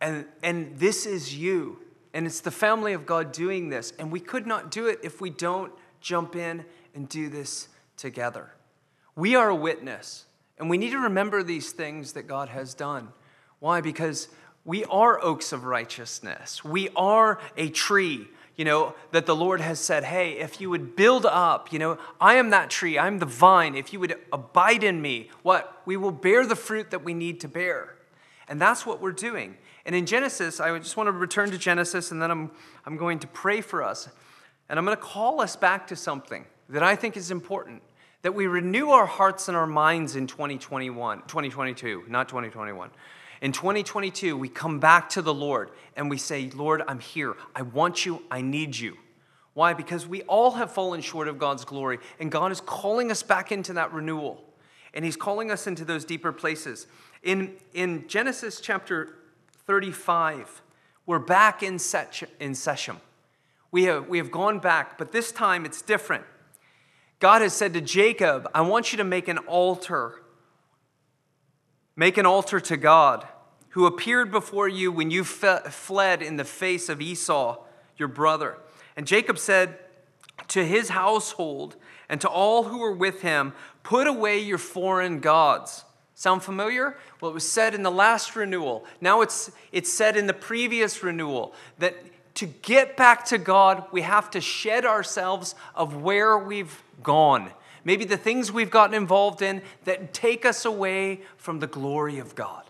And, 0.00 0.26
and 0.42 0.78
this 0.78 1.06
is 1.06 1.36
you. 1.36 1.78
And 2.14 2.26
it's 2.26 2.40
the 2.40 2.50
family 2.50 2.92
of 2.92 3.06
God 3.06 3.32
doing 3.32 3.68
this. 3.68 3.92
And 3.98 4.12
we 4.12 4.20
could 4.20 4.46
not 4.46 4.70
do 4.70 4.86
it 4.86 5.00
if 5.02 5.20
we 5.20 5.30
don't 5.30 5.72
jump 6.00 6.36
in 6.36 6.64
and 6.94 7.08
do 7.08 7.28
this 7.28 7.68
together. 7.96 8.50
We 9.16 9.34
are 9.36 9.48
a 9.48 9.54
witness. 9.54 10.26
And 10.58 10.68
we 10.68 10.76
need 10.76 10.90
to 10.90 10.98
remember 10.98 11.42
these 11.42 11.72
things 11.72 12.12
that 12.12 12.24
God 12.24 12.48
has 12.48 12.74
done. 12.74 13.08
Why? 13.60 13.80
Because 13.80 14.28
we 14.64 14.84
are 14.84 15.22
oaks 15.22 15.52
of 15.52 15.64
righteousness. 15.64 16.64
We 16.64 16.88
are 16.94 17.40
a 17.56 17.70
tree, 17.70 18.28
you 18.56 18.64
know, 18.64 18.94
that 19.12 19.26
the 19.26 19.34
Lord 19.34 19.60
has 19.60 19.80
said, 19.80 20.04
hey, 20.04 20.32
if 20.32 20.60
you 20.60 20.68
would 20.70 20.94
build 20.94 21.24
up, 21.24 21.72
you 21.72 21.78
know, 21.78 21.98
I 22.20 22.34
am 22.34 22.50
that 22.50 22.70
tree, 22.70 22.98
I'm 22.98 23.18
the 23.18 23.26
vine. 23.26 23.74
If 23.74 23.92
you 23.92 24.00
would 24.00 24.16
abide 24.32 24.84
in 24.84 25.00
me, 25.00 25.30
what? 25.42 25.82
We 25.86 25.96
will 25.96 26.12
bear 26.12 26.46
the 26.46 26.56
fruit 26.56 26.90
that 26.90 27.02
we 27.02 27.14
need 27.14 27.40
to 27.40 27.48
bear. 27.48 27.96
And 28.48 28.60
that's 28.60 28.84
what 28.84 29.00
we're 29.00 29.12
doing. 29.12 29.56
And 29.86 29.96
in 29.96 30.06
Genesis, 30.06 30.60
I 30.60 30.76
just 30.78 30.96
want 30.96 31.08
to 31.08 31.12
return 31.12 31.50
to 31.50 31.58
Genesis 31.58 32.10
and 32.10 32.20
then 32.20 32.30
I'm, 32.30 32.50
I'm 32.84 32.96
going 32.96 33.18
to 33.20 33.26
pray 33.26 33.60
for 33.60 33.82
us. 33.82 34.08
And 34.68 34.78
I'm 34.78 34.84
going 34.84 34.96
to 34.96 35.02
call 35.02 35.40
us 35.40 35.56
back 35.56 35.86
to 35.88 35.96
something 35.96 36.44
that 36.68 36.82
I 36.82 36.94
think 36.96 37.16
is 37.16 37.30
important 37.30 37.82
that 38.22 38.34
we 38.34 38.46
renew 38.46 38.90
our 38.90 39.06
hearts 39.06 39.48
and 39.48 39.56
our 39.56 39.66
minds 39.66 40.14
in 40.16 40.26
2021, 40.26 41.18
2022, 41.22 42.04
not 42.08 42.28
2021. 42.28 42.90
In 43.42 43.50
2022, 43.50 44.36
we 44.36 44.48
come 44.48 44.78
back 44.78 45.08
to 45.10 45.20
the 45.20 45.34
Lord 45.34 45.72
and 45.96 46.08
we 46.08 46.16
say, 46.16 46.48
Lord, 46.54 46.80
I'm 46.86 47.00
here. 47.00 47.34
I 47.56 47.62
want 47.62 48.06
you. 48.06 48.22
I 48.30 48.40
need 48.40 48.76
you. 48.78 48.96
Why? 49.52 49.74
Because 49.74 50.06
we 50.06 50.22
all 50.22 50.52
have 50.52 50.70
fallen 50.70 51.00
short 51.00 51.26
of 51.26 51.40
God's 51.40 51.64
glory, 51.64 51.98
and 52.20 52.30
God 52.30 52.52
is 52.52 52.60
calling 52.60 53.10
us 53.10 53.24
back 53.24 53.50
into 53.50 53.72
that 53.72 53.92
renewal. 53.92 54.42
And 54.94 55.04
He's 55.04 55.16
calling 55.16 55.50
us 55.50 55.66
into 55.66 55.84
those 55.84 56.04
deeper 56.04 56.32
places. 56.32 56.86
In, 57.24 57.56
in 57.74 58.06
Genesis 58.06 58.60
chapter 58.60 59.16
35, 59.66 60.62
we're 61.04 61.18
back 61.18 61.64
in, 61.64 61.80
Sech, 61.80 62.22
in 62.38 62.54
Shechem. 62.54 63.00
We 63.72 63.84
have, 63.84 64.08
we 64.08 64.18
have 64.18 64.30
gone 64.30 64.60
back, 64.60 64.96
but 64.96 65.10
this 65.10 65.32
time 65.32 65.64
it's 65.64 65.82
different. 65.82 66.24
God 67.18 67.42
has 67.42 67.52
said 67.52 67.74
to 67.74 67.80
Jacob, 67.80 68.48
I 68.54 68.60
want 68.60 68.92
you 68.92 68.98
to 68.98 69.04
make 69.04 69.26
an 69.26 69.38
altar. 69.38 70.22
Make 71.96 72.16
an 72.18 72.24
altar 72.24 72.60
to 72.60 72.76
God 72.76 73.26
who 73.72 73.86
appeared 73.86 74.30
before 74.30 74.68
you 74.68 74.92
when 74.92 75.10
you 75.10 75.24
fled 75.24 76.22
in 76.22 76.36
the 76.36 76.44
face 76.44 76.88
of 76.88 77.00
Esau, 77.00 77.58
your 77.96 78.08
brother. 78.08 78.58
And 78.96 79.06
Jacob 79.06 79.38
said 79.38 79.78
to 80.48 80.64
his 80.64 80.90
household 80.90 81.76
and 82.08 82.20
to 82.20 82.28
all 82.28 82.64
who 82.64 82.78
were 82.78 82.92
with 82.92 83.22
him, 83.22 83.54
Put 83.82 84.06
away 84.06 84.38
your 84.38 84.58
foreign 84.58 85.20
gods. 85.20 85.84
Sound 86.14 86.42
familiar? 86.42 86.96
Well, 87.20 87.30
it 87.30 87.34
was 87.34 87.50
said 87.50 87.74
in 87.74 87.82
the 87.82 87.90
last 87.90 88.36
renewal. 88.36 88.84
Now 89.00 89.22
it's, 89.22 89.50
it's 89.72 89.92
said 89.92 90.16
in 90.16 90.26
the 90.26 90.34
previous 90.34 91.02
renewal 91.02 91.54
that 91.78 91.96
to 92.34 92.46
get 92.46 92.96
back 92.96 93.24
to 93.26 93.38
God, 93.38 93.84
we 93.90 94.02
have 94.02 94.30
to 94.32 94.40
shed 94.40 94.84
ourselves 94.84 95.54
of 95.74 96.02
where 96.02 96.38
we've 96.38 96.82
gone. 97.02 97.50
Maybe 97.84 98.04
the 98.04 98.16
things 98.16 98.52
we've 98.52 98.70
gotten 98.70 98.94
involved 98.94 99.42
in 99.42 99.62
that 99.84 100.14
take 100.14 100.44
us 100.44 100.64
away 100.64 101.22
from 101.36 101.58
the 101.58 101.66
glory 101.66 102.18
of 102.18 102.34
God. 102.34 102.61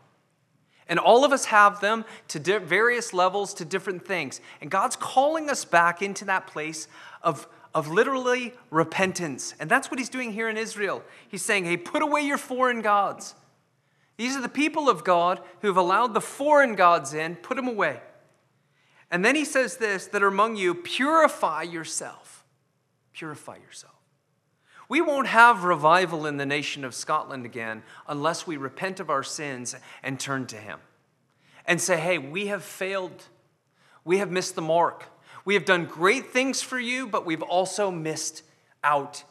And 0.92 1.00
all 1.00 1.24
of 1.24 1.32
us 1.32 1.46
have 1.46 1.80
them 1.80 2.04
to 2.28 2.38
di- 2.38 2.58
various 2.58 3.14
levels, 3.14 3.54
to 3.54 3.64
different 3.64 4.06
things. 4.06 4.42
And 4.60 4.70
God's 4.70 4.94
calling 4.94 5.48
us 5.48 5.64
back 5.64 6.02
into 6.02 6.26
that 6.26 6.46
place 6.46 6.86
of, 7.22 7.48
of 7.74 7.88
literally 7.88 8.52
repentance. 8.68 9.54
And 9.58 9.70
that's 9.70 9.90
what 9.90 9.98
He's 9.98 10.10
doing 10.10 10.34
here 10.34 10.50
in 10.50 10.58
Israel. 10.58 11.02
He's 11.26 11.40
saying, 11.40 11.64
hey, 11.64 11.78
put 11.78 12.02
away 12.02 12.20
your 12.20 12.36
foreign 12.36 12.82
gods. 12.82 13.34
These 14.18 14.36
are 14.36 14.42
the 14.42 14.50
people 14.50 14.90
of 14.90 15.02
God 15.02 15.40
who 15.62 15.68
have 15.68 15.78
allowed 15.78 16.12
the 16.12 16.20
foreign 16.20 16.74
gods 16.74 17.14
in, 17.14 17.36
put 17.36 17.56
them 17.56 17.68
away. 17.68 18.02
And 19.10 19.24
then 19.24 19.34
He 19.34 19.46
says 19.46 19.78
this 19.78 20.08
that 20.08 20.22
are 20.22 20.28
among 20.28 20.56
you, 20.56 20.74
purify 20.74 21.62
yourself. 21.62 22.44
Purify 23.14 23.56
yourself. 23.56 23.94
We 24.92 25.00
won't 25.00 25.28
have 25.28 25.64
revival 25.64 26.26
in 26.26 26.36
the 26.36 26.44
nation 26.44 26.84
of 26.84 26.94
Scotland 26.94 27.46
again 27.46 27.82
unless 28.06 28.46
we 28.46 28.58
repent 28.58 29.00
of 29.00 29.08
our 29.08 29.22
sins 29.22 29.74
and 30.02 30.20
turn 30.20 30.44
to 30.48 30.56
Him 30.56 30.80
and 31.64 31.80
say, 31.80 31.98
hey, 31.98 32.18
we 32.18 32.48
have 32.48 32.62
failed. 32.62 33.24
We 34.04 34.18
have 34.18 34.30
missed 34.30 34.54
the 34.54 34.60
mark. 34.60 35.04
We 35.46 35.54
have 35.54 35.64
done 35.64 35.86
great 35.86 36.26
things 36.26 36.60
for 36.60 36.78
you, 36.78 37.06
but 37.06 37.24
we've 37.24 37.40
also 37.40 37.90
missed 37.90 38.42
out 38.84 39.24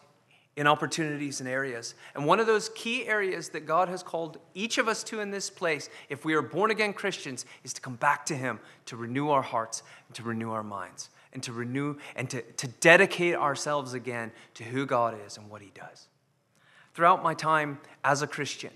in 0.58 0.66
opportunities 0.66 1.42
and 1.42 1.48
areas. 1.48 1.94
And 2.16 2.26
one 2.26 2.40
of 2.40 2.48
those 2.48 2.70
key 2.70 3.06
areas 3.06 3.50
that 3.50 3.68
God 3.68 3.88
has 3.88 4.02
called 4.02 4.40
each 4.56 4.80
of 4.80 4.88
us 4.88 5.04
to 5.04 5.20
in 5.20 5.30
this 5.30 5.52
place, 5.52 5.92
if 6.10 6.26
we 6.26 6.34
are 6.34 6.42
born 6.42 6.72
again 6.72 6.92
Christians, 6.92 7.46
is 7.64 7.72
to 7.74 7.82
come 7.82 7.98
back 7.98 8.26
to 8.26 8.36
Him, 8.36 8.60
to 8.88 8.98
renew 8.98 9.30
our 9.30 9.44
hearts, 9.44 9.84
and 10.08 10.16
to 10.16 10.24
renew 10.24 10.50
our 10.50 10.64
minds 10.64 11.12
and 11.34 11.42
to 11.44 11.54
renew 11.54 11.96
and 12.16 12.30
to, 12.30 12.42
to 12.42 12.68
dedicate 12.68 13.36
ourselves 13.36 13.94
again 13.94 14.32
to 14.56 14.64
who 14.64 14.86
God 14.86 15.18
is 15.26 15.38
and 15.38 15.50
what 15.50 15.62
He 15.62 15.72
does. 15.74 16.08
Throughout 16.94 17.24
my 17.24 17.34
time 17.34 17.80
as 18.04 18.22
a 18.22 18.28
Christian, 18.28 18.72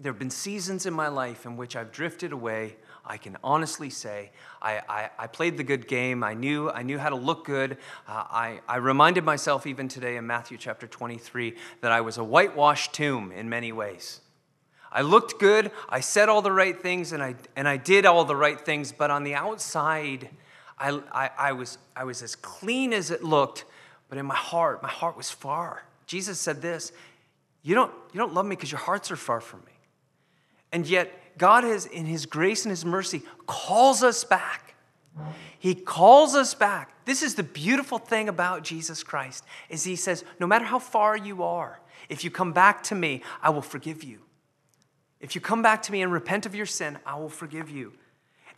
there 0.00 0.12
have 0.12 0.18
been 0.18 0.30
seasons 0.30 0.86
in 0.86 0.94
my 0.94 1.08
life 1.08 1.44
in 1.44 1.56
which 1.56 1.74
I've 1.74 1.90
drifted 1.90 2.32
away. 2.32 2.76
I 3.04 3.16
can 3.16 3.36
honestly 3.42 3.90
say 3.90 4.30
I, 4.62 4.80
I, 4.88 5.10
I 5.18 5.26
played 5.26 5.56
the 5.56 5.64
good 5.64 5.88
game. 5.88 6.22
I 6.22 6.34
knew, 6.34 6.70
I 6.70 6.82
knew 6.82 6.98
how 6.98 7.08
to 7.08 7.16
look 7.16 7.44
good. 7.44 7.78
Uh, 8.06 8.24
I, 8.30 8.60
I 8.68 8.76
reminded 8.76 9.24
myself 9.24 9.66
even 9.66 9.88
today 9.88 10.16
in 10.16 10.26
Matthew 10.26 10.56
chapter 10.56 10.86
23 10.86 11.56
that 11.80 11.90
I 11.90 12.00
was 12.00 12.18
a 12.18 12.24
whitewashed 12.24 12.92
tomb 12.92 13.32
in 13.32 13.48
many 13.48 13.72
ways. 13.72 14.20
I 14.90 15.02
looked 15.02 15.38
good, 15.38 15.70
I 15.88 16.00
said 16.00 16.28
all 16.28 16.40
the 16.40 16.52
right 16.52 16.80
things, 16.80 17.12
and 17.12 17.22
I, 17.22 17.34
and 17.56 17.68
I 17.68 17.76
did 17.76 18.06
all 18.06 18.24
the 18.24 18.36
right 18.36 18.58
things, 18.58 18.90
but 18.90 19.10
on 19.10 19.22
the 19.22 19.34
outside, 19.34 20.30
I, 20.78 21.00
I, 21.12 21.30
I, 21.38 21.52
was, 21.52 21.78
I 21.96 22.04
was 22.04 22.22
as 22.22 22.36
clean 22.36 22.92
as 22.92 23.10
it 23.10 23.22
looked, 23.22 23.64
but 24.08 24.18
in 24.18 24.26
my 24.26 24.34
heart, 24.34 24.82
my 24.82 24.88
heart 24.88 25.16
was 25.16 25.30
far. 25.30 25.84
Jesus 26.06 26.38
said 26.38 26.62
this 26.62 26.92
You 27.62 27.74
don't, 27.74 27.92
you 28.12 28.18
don't 28.18 28.34
love 28.34 28.46
me 28.46 28.56
because 28.56 28.72
your 28.72 28.80
hearts 28.80 29.10
are 29.10 29.16
far 29.16 29.40
from 29.40 29.60
me. 29.60 29.72
And 30.72 30.86
yet, 30.86 31.38
God 31.38 31.64
has, 31.64 31.86
in 31.86 32.06
His 32.06 32.26
grace 32.26 32.64
and 32.64 32.70
His 32.70 32.84
mercy, 32.84 33.22
calls 33.46 34.02
us 34.02 34.24
back. 34.24 34.74
He 35.58 35.74
calls 35.74 36.34
us 36.34 36.54
back. 36.54 36.92
This 37.04 37.22
is 37.22 37.34
the 37.34 37.42
beautiful 37.42 37.98
thing 37.98 38.28
about 38.28 38.62
Jesus 38.62 39.02
Christ 39.02 39.44
is 39.68 39.82
he 39.82 39.96
says, 39.96 40.24
no 40.38 40.46
matter 40.46 40.64
how 40.64 40.78
far 40.78 41.16
you 41.16 41.42
are, 41.42 41.80
if 42.08 42.22
you 42.22 42.30
come 42.30 42.52
back 42.52 42.82
to 42.84 42.94
me, 42.94 43.22
I 43.42 43.50
will 43.50 43.62
forgive 43.62 44.04
you. 44.04 44.20
If 45.20 45.34
you 45.34 45.40
come 45.40 45.62
back 45.62 45.82
to 45.82 45.92
me 45.92 46.02
and 46.02 46.12
repent 46.12 46.46
of 46.46 46.54
your 46.54 46.66
sin, 46.66 46.98
I 47.04 47.16
will 47.16 47.28
forgive 47.28 47.70
you. 47.70 47.94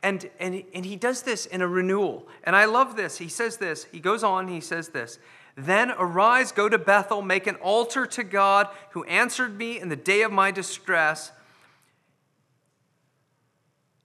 And, 0.02 0.30
and, 0.38 0.64
and 0.74 0.86
he 0.86 0.96
does 0.96 1.22
this 1.22 1.46
in 1.46 1.60
a 1.60 1.68
renewal. 1.68 2.26
And 2.44 2.56
I 2.56 2.64
love 2.64 2.96
this. 2.96 3.18
He 3.18 3.28
says 3.28 3.58
this. 3.58 3.84
He 3.84 4.00
goes 4.00 4.22
on, 4.22 4.48
he 4.48 4.60
says 4.60 4.88
this. 4.88 5.18
Then 5.56 5.90
arise, 5.90 6.52
go 6.52 6.68
to 6.68 6.78
Bethel, 6.78 7.20
make 7.22 7.46
an 7.46 7.56
altar 7.56 8.06
to 8.06 8.24
God 8.24 8.68
who 8.90 9.04
answered 9.04 9.58
me 9.58 9.78
in 9.78 9.88
the 9.88 9.96
day 9.96 10.22
of 10.22 10.32
my 10.32 10.50
distress 10.50 11.32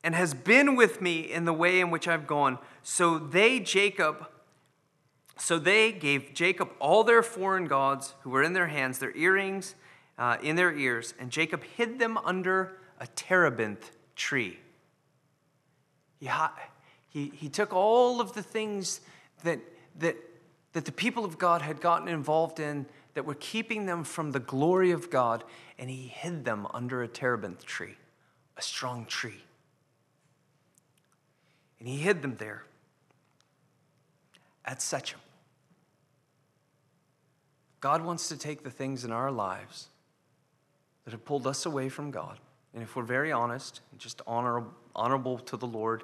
and 0.03 0.13
has 0.13 0.33
been 0.33 0.75
with 0.75 1.01
me 1.01 1.19
in 1.19 1.45
the 1.45 1.53
way 1.53 1.79
in 1.79 1.91
which 1.91 2.07
I've 2.07 2.27
gone. 2.27 2.59
So 2.83 3.17
they, 3.17 3.59
Jacob, 3.59 4.27
so 5.37 5.57
they 5.57 5.91
gave 5.91 6.33
Jacob 6.33 6.69
all 6.79 7.03
their 7.03 7.23
foreign 7.23 7.65
gods 7.65 8.15
who 8.21 8.29
were 8.29 8.43
in 8.43 8.53
their 8.53 8.67
hands, 8.67 8.99
their 8.99 9.15
earrings 9.15 9.75
uh, 10.17 10.37
in 10.43 10.55
their 10.55 10.75
ears, 10.75 11.13
and 11.19 11.31
Jacob 11.31 11.63
hid 11.63 11.99
them 11.99 12.17
under 12.19 12.77
a 12.99 13.07
terebinth 13.07 13.91
tree. 14.15 14.59
He, 16.19 16.29
he, 17.09 17.31
he 17.35 17.49
took 17.49 17.73
all 17.73 18.21
of 18.21 18.33
the 18.33 18.43
things 18.43 19.01
that, 19.43 19.59
that, 19.99 20.15
that 20.73 20.85
the 20.85 20.91
people 20.91 21.25
of 21.25 21.37
God 21.37 21.61
had 21.61 21.81
gotten 21.81 22.07
involved 22.07 22.59
in 22.59 22.85
that 23.13 23.25
were 23.25 23.35
keeping 23.35 23.85
them 23.85 24.03
from 24.03 24.31
the 24.31 24.39
glory 24.39 24.91
of 24.91 25.09
God, 25.09 25.43
and 25.79 25.89
he 25.89 26.07
hid 26.07 26.45
them 26.45 26.67
under 26.73 27.01
a 27.01 27.07
terebinth 27.07 27.65
tree, 27.65 27.95
a 28.57 28.61
strong 28.61 29.05
tree. 29.05 29.43
And 31.79 31.87
he 31.87 31.97
hid 31.97 32.21
them 32.21 32.35
there 32.37 32.63
at 34.65 34.81
Shechem. 34.81 35.19
God 37.79 38.03
wants 38.03 38.29
to 38.29 38.37
take 38.37 38.63
the 38.63 38.71
things 38.71 39.05
in 39.05 39.11
our 39.11 39.31
lives 39.31 39.89
that 41.03 41.11
have 41.11 41.23
pulled 41.23 41.45
us 41.45 41.65
away 41.65 41.87
from 41.87 42.11
God. 42.11 42.39
And 42.73 42.81
if 42.81 42.95
we're 42.95 43.03
very 43.03 43.31
honest 43.31 43.81
and 43.91 43.99
just 43.99 44.21
honor, 44.25 44.63
honorable 44.95 45.39
to 45.39 45.57
the 45.57 45.67
Lord 45.67 46.03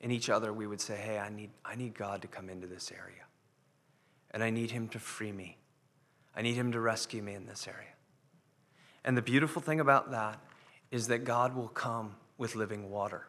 and 0.00 0.12
each 0.12 0.30
other, 0.30 0.52
we 0.52 0.66
would 0.66 0.80
say, 0.80 0.96
hey, 0.96 1.18
I 1.18 1.28
need, 1.28 1.50
I 1.64 1.74
need 1.74 1.94
God 1.94 2.22
to 2.22 2.28
come 2.28 2.48
into 2.48 2.66
this 2.66 2.92
area. 2.92 3.24
And 4.30 4.42
I 4.42 4.50
need 4.50 4.70
Him 4.70 4.88
to 4.88 4.98
free 4.98 5.32
me. 5.32 5.56
I 6.36 6.42
need 6.42 6.54
Him 6.54 6.72
to 6.72 6.80
rescue 6.80 7.22
me 7.22 7.34
in 7.34 7.46
this 7.46 7.66
area. 7.66 7.94
And 9.04 9.16
the 9.16 9.22
beautiful 9.22 9.60
thing 9.60 9.80
about 9.80 10.10
that 10.12 10.38
is 10.90 11.08
that 11.08 11.24
God 11.24 11.56
will 11.56 11.68
come 11.68 12.14
with 12.36 12.54
living 12.54 12.90
water. 12.90 13.26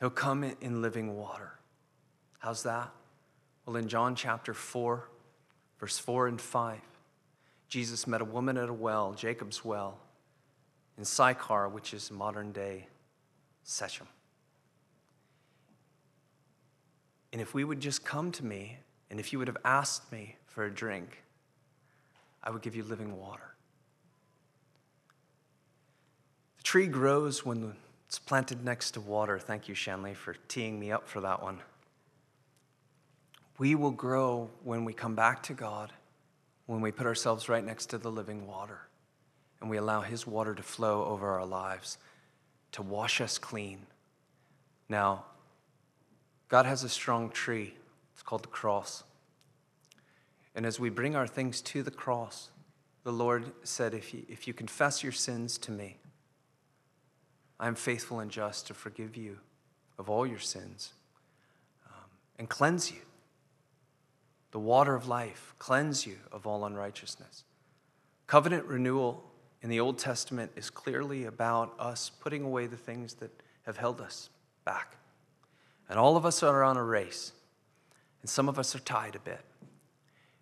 He'll 0.00 0.10
come 0.10 0.44
in 0.60 0.82
living 0.82 1.16
water. 1.16 1.52
How's 2.40 2.64
that? 2.64 2.90
Well, 3.64 3.76
in 3.76 3.88
John 3.88 4.16
chapter 4.16 4.52
4, 4.52 5.08
verse 5.78 5.98
4 5.98 6.26
and 6.26 6.40
5, 6.40 6.80
Jesus 7.68 8.06
met 8.06 8.20
a 8.20 8.24
woman 8.24 8.58
at 8.58 8.68
a 8.68 8.72
well, 8.72 9.14
Jacob's 9.14 9.64
well, 9.64 9.98
in 10.98 11.04
Sychar, 11.04 11.68
which 11.68 11.94
is 11.94 12.10
modern 12.10 12.52
day 12.52 12.88
Shechem. 13.66 14.08
And 17.32 17.40
if 17.40 17.54
we 17.54 17.64
would 17.64 17.80
just 17.80 18.04
come 18.04 18.30
to 18.32 18.44
me, 18.44 18.78
and 19.10 19.18
if 19.18 19.32
you 19.32 19.38
would 19.38 19.48
have 19.48 19.56
asked 19.64 20.12
me 20.12 20.36
for 20.46 20.64
a 20.64 20.70
drink, 20.70 21.22
I 22.42 22.50
would 22.50 22.62
give 22.62 22.76
you 22.76 22.82
living 22.82 23.16
water. 23.16 23.54
The 26.58 26.62
tree 26.62 26.86
grows 26.86 27.44
when 27.44 27.74
it's 28.06 28.18
planted 28.18 28.64
next 28.64 28.92
to 28.92 29.00
water. 29.00 29.38
Thank 29.38 29.68
you, 29.68 29.74
Shanley, 29.74 30.14
for 30.14 30.34
teeing 30.48 30.78
me 30.78 30.92
up 30.92 31.08
for 31.08 31.20
that 31.20 31.42
one. 31.42 31.60
We 33.58 33.74
will 33.74 33.90
grow 33.90 34.50
when 34.62 34.84
we 34.84 34.92
come 34.92 35.14
back 35.14 35.42
to 35.44 35.54
God, 35.54 35.92
when 36.66 36.80
we 36.80 36.90
put 36.90 37.06
ourselves 37.06 37.48
right 37.48 37.64
next 37.64 37.86
to 37.86 37.98
the 37.98 38.10
living 38.10 38.46
water, 38.46 38.80
and 39.60 39.70
we 39.70 39.76
allow 39.76 40.00
His 40.00 40.26
water 40.26 40.54
to 40.54 40.62
flow 40.62 41.04
over 41.04 41.30
our 41.30 41.46
lives, 41.46 41.98
to 42.72 42.82
wash 42.82 43.20
us 43.20 43.38
clean. 43.38 43.86
Now, 44.88 45.24
God 46.48 46.66
has 46.66 46.84
a 46.84 46.88
strong 46.88 47.30
tree. 47.30 47.74
It's 48.12 48.22
called 48.22 48.42
the 48.42 48.48
cross. 48.48 49.04
And 50.54 50.66
as 50.66 50.78
we 50.78 50.90
bring 50.90 51.16
our 51.16 51.26
things 51.26 51.60
to 51.62 51.82
the 51.82 51.90
cross, 51.90 52.50
the 53.04 53.12
Lord 53.12 53.52
said, 53.62 53.94
If 53.94 54.12
you, 54.12 54.24
if 54.28 54.46
you 54.46 54.52
confess 54.52 55.02
your 55.02 55.12
sins 55.12 55.56
to 55.58 55.72
me, 55.72 55.96
I 57.58 57.68
am 57.68 57.74
faithful 57.74 58.20
and 58.20 58.30
just 58.30 58.66
to 58.66 58.74
forgive 58.74 59.16
you 59.16 59.38
of 59.98 60.10
all 60.10 60.26
your 60.26 60.38
sins 60.38 60.92
um, 61.86 62.10
and 62.38 62.48
cleanse 62.48 62.90
you. 62.90 62.98
The 64.50 64.58
water 64.58 64.94
of 64.94 65.08
life, 65.08 65.54
cleanse 65.58 66.06
you 66.06 66.16
of 66.30 66.46
all 66.46 66.64
unrighteousness. 66.64 67.44
Covenant 68.26 68.66
renewal 68.66 69.24
in 69.62 69.70
the 69.70 69.80
Old 69.80 69.98
Testament 69.98 70.52
is 70.56 70.70
clearly 70.70 71.24
about 71.24 71.74
us 71.78 72.10
putting 72.10 72.42
away 72.42 72.66
the 72.66 72.76
things 72.76 73.14
that 73.14 73.30
have 73.64 73.76
held 73.76 74.00
us 74.00 74.28
back. 74.64 74.96
And 75.88 75.98
all 75.98 76.16
of 76.16 76.26
us 76.26 76.42
are 76.42 76.62
on 76.62 76.76
a 76.76 76.84
race, 76.84 77.32
and 78.20 78.28
some 78.28 78.48
of 78.48 78.58
us 78.58 78.74
are 78.74 78.80
tied 78.80 79.14
a 79.14 79.20
bit. 79.20 79.40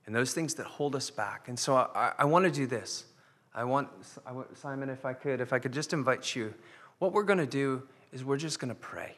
And 0.06 0.14
those 0.14 0.32
things 0.32 0.54
that 0.54 0.66
hold 0.66 0.96
us 0.96 1.10
back. 1.10 1.48
And 1.48 1.58
so 1.58 1.76
I, 1.76 2.12
I 2.18 2.24
want 2.24 2.44
to 2.46 2.50
do 2.50 2.66
this. 2.66 3.04
I 3.54 3.64
want, 3.64 3.88
I 4.26 4.32
want, 4.32 4.56
Simon, 4.56 4.88
if 4.88 5.04
I 5.04 5.12
could, 5.12 5.40
if 5.40 5.52
I 5.52 5.58
could 5.58 5.72
just 5.72 5.92
invite 5.92 6.34
you 6.34 6.54
what 7.00 7.14
we're 7.14 7.24
going 7.24 7.38
to 7.38 7.46
do 7.46 7.82
is 8.12 8.24
we're 8.24 8.36
just 8.36 8.60
going 8.60 8.68
to 8.68 8.74
pray. 8.74 9.16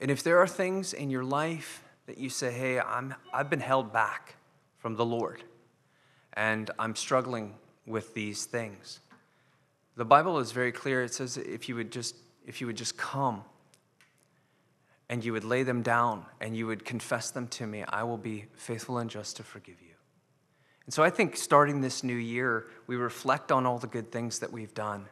And 0.00 0.10
if 0.10 0.22
there 0.22 0.38
are 0.38 0.46
things 0.46 0.92
in 0.92 1.10
your 1.10 1.24
life 1.24 1.84
that 2.06 2.18
you 2.18 2.30
say, 2.30 2.50
hey, 2.52 2.80
I'm, 2.80 3.14
I've 3.32 3.50
been 3.50 3.60
held 3.60 3.92
back 3.92 4.36
from 4.78 4.96
the 4.96 5.04
Lord 5.04 5.44
and 6.32 6.70
I'm 6.78 6.96
struggling 6.96 7.54
with 7.86 8.14
these 8.14 8.44
things, 8.44 9.00
the 9.96 10.04
Bible 10.04 10.38
is 10.38 10.52
very 10.52 10.72
clear. 10.72 11.02
It 11.04 11.14
says 11.14 11.36
if 11.36 11.68
you 11.68 11.74
would 11.76 11.90
just, 11.90 12.16
if 12.46 12.60
you 12.60 12.66
would 12.66 12.76
just 12.76 12.96
come 12.96 13.44
and 15.08 15.24
you 15.24 15.32
would 15.32 15.44
lay 15.44 15.62
them 15.62 15.82
down 15.82 16.26
and 16.40 16.56
you 16.56 16.66
would 16.66 16.84
confess 16.84 17.30
them 17.30 17.48
to 17.48 17.66
me, 17.66 17.84
I 17.88 18.02
will 18.02 18.18
be 18.18 18.46
faithful 18.56 18.98
and 18.98 19.08
just 19.08 19.36
to 19.36 19.42
forgive 19.42 19.80
you. 19.80 19.94
And 20.84 20.94
so 20.94 21.02
I 21.02 21.10
think 21.10 21.36
starting 21.36 21.80
this 21.80 22.04
new 22.04 22.16
year, 22.16 22.66
we 22.86 22.96
reflect 22.96 23.50
on 23.50 23.66
all 23.66 23.78
the 23.78 23.86
good 23.86 24.12
things 24.12 24.40
that 24.40 24.52
we've 24.52 24.74
done 24.74 25.06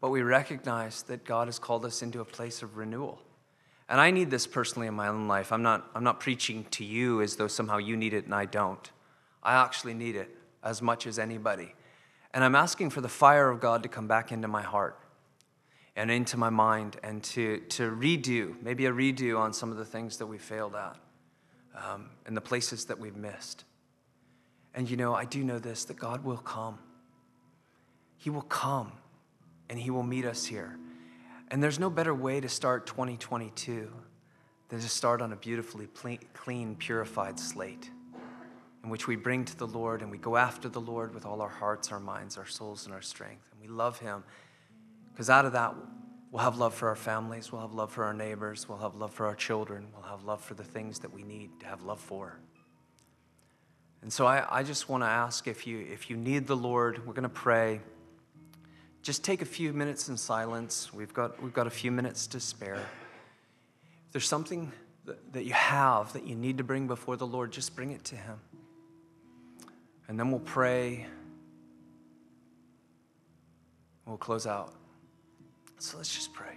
but 0.00 0.10
we 0.10 0.22
recognize 0.22 1.02
that 1.04 1.24
God 1.24 1.48
has 1.48 1.58
called 1.58 1.84
us 1.84 2.02
into 2.02 2.20
a 2.20 2.24
place 2.24 2.62
of 2.62 2.76
renewal. 2.76 3.20
And 3.88 4.00
I 4.00 4.10
need 4.10 4.30
this 4.30 4.46
personally 4.46 4.88
in 4.88 4.94
my 4.94 5.08
own 5.08 5.28
life. 5.28 5.52
I'm 5.52 5.62
not, 5.62 5.90
I'm 5.94 6.04
not 6.04 6.20
preaching 6.20 6.64
to 6.72 6.84
you 6.84 7.22
as 7.22 7.36
though 7.36 7.46
somehow 7.46 7.78
you 7.78 7.96
need 7.96 8.14
it 8.14 8.24
and 8.24 8.34
I 8.34 8.44
don't. 8.44 8.90
I 9.42 9.54
actually 9.54 9.94
need 9.94 10.16
it 10.16 10.36
as 10.62 10.82
much 10.82 11.06
as 11.06 11.18
anybody. 11.18 11.74
And 12.36 12.44
I'm 12.44 12.54
asking 12.54 12.90
for 12.90 13.00
the 13.00 13.08
fire 13.08 13.48
of 13.48 13.60
God 13.60 13.82
to 13.84 13.88
come 13.88 14.08
back 14.08 14.30
into 14.30 14.46
my 14.46 14.60
heart 14.60 15.00
and 15.96 16.10
into 16.10 16.36
my 16.36 16.50
mind 16.50 16.98
and 17.02 17.24
to, 17.24 17.60
to 17.70 17.90
redo, 17.90 18.62
maybe 18.62 18.84
a 18.84 18.92
redo 18.92 19.38
on 19.38 19.54
some 19.54 19.70
of 19.70 19.78
the 19.78 19.86
things 19.86 20.18
that 20.18 20.26
we 20.26 20.36
failed 20.36 20.74
at 20.74 20.96
um, 21.82 22.10
and 22.26 22.36
the 22.36 22.42
places 22.42 22.84
that 22.84 22.98
we've 22.98 23.16
missed. 23.16 23.64
And 24.74 24.90
you 24.90 24.98
know, 24.98 25.14
I 25.14 25.24
do 25.24 25.42
know 25.42 25.58
this 25.58 25.86
that 25.86 25.96
God 25.98 26.24
will 26.24 26.36
come. 26.36 26.78
He 28.18 28.28
will 28.28 28.42
come 28.42 28.92
and 29.70 29.78
He 29.78 29.88
will 29.88 30.02
meet 30.02 30.26
us 30.26 30.44
here. 30.44 30.78
And 31.50 31.62
there's 31.62 31.78
no 31.78 31.88
better 31.88 32.14
way 32.14 32.42
to 32.42 32.50
start 32.50 32.86
2022 32.86 33.90
than 34.68 34.80
to 34.80 34.88
start 34.90 35.22
on 35.22 35.32
a 35.32 35.36
beautifully 35.36 35.88
clean, 36.34 36.76
purified 36.76 37.40
slate 37.40 37.88
in 38.86 38.90
which 38.90 39.08
we 39.08 39.16
bring 39.16 39.44
to 39.44 39.56
the 39.58 39.66
Lord 39.66 40.00
and 40.00 40.12
we 40.12 40.16
go 40.16 40.36
after 40.36 40.68
the 40.68 40.80
Lord 40.80 41.12
with 41.12 41.26
all 41.26 41.42
our 41.42 41.48
hearts, 41.48 41.90
our 41.90 41.98
minds, 41.98 42.38
our 42.38 42.46
souls, 42.46 42.86
and 42.86 42.94
our 42.94 43.02
strength. 43.02 43.50
And 43.50 43.60
we 43.60 43.66
love 43.66 43.98
Him 43.98 44.22
because 45.12 45.28
out 45.28 45.44
of 45.44 45.52
that, 45.54 45.74
we'll 46.30 46.44
have 46.44 46.56
love 46.56 46.72
for 46.72 46.88
our 46.88 46.94
families, 46.96 47.50
we'll 47.50 47.62
have 47.62 47.74
love 47.74 47.90
for 47.90 48.04
our 48.04 48.14
neighbors, 48.14 48.68
we'll 48.68 48.78
have 48.78 48.94
love 48.94 49.12
for 49.12 49.26
our 49.26 49.34
children, 49.34 49.88
we'll 49.92 50.08
have 50.08 50.22
love 50.22 50.40
for 50.40 50.54
the 50.54 50.62
things 50.62 51.00
that 51.00 51.12
we 51.12 51.24
need 51.24 51.50
to 51.58 51.66
have 51.66 51.82
love 51.82 51.98
for. 51.98 52.38
And 54.02 54.12
so 54.12 54.24
I, 54.24 54.46
I 54.48 54.62
just 54.62 54.88
want 54.88 55.02
to 55.02 55.08
ask 55.08 55.48
if 55.48 55.66
you, 55.66 55.80
if 55.80 56.08
you 56.08 56.16
need 56.16 56.46
the 56.46 56.56
Lord, 56.56 57.04
we're 57.04 57.12
going 57.12 57.24
to 57.24 57.28
pray 57.28 57.80
just 59.02 59.22
take 59.22 59.40
a 59.40 59.46
few 59.46 59.72
minutes 59.72 60.08
in 60.08 60.16
silence. 60.16 60.92
We've 60.92 61.14
got, 61.14 61.40
we've 61.40 61.52
got 61.52 61.68
a 61.68 61.70
few 61.70 61.92
minutes 61.92 62.26
to 62.26 62.40
spare. 62.40 62.74
If 62.74 64.12
there's 64.12 64.26
something 64.26 64.72
that, 65.04 65.32
that 65.32 65.44
you 65.44 65.52
have 65.52 66.12
that 66.14 66.26
you 66.26 66.34
need 66.34 66.58
to 66.58 66.64
bring 66.64 66.88
before 66.88 67.16
the 67.16 67.26
Lord, 67.26 67.52
just 67.52 67.76
bring 67.76 67.92
it 67.92 68.02
to 68.06 68.16
Him. 68.16 68.40
And 70.08 70.18
then 70.18 70.30
we'll 70.30 70.40
pray. 70.40 71.06
We'll 74.04 74.16
close 74.16 74.46
out. 74.46 74.74
So 75.78 75.96
let's 75.96 76.14
just 76.14 76.32
pray. 76.32 76.56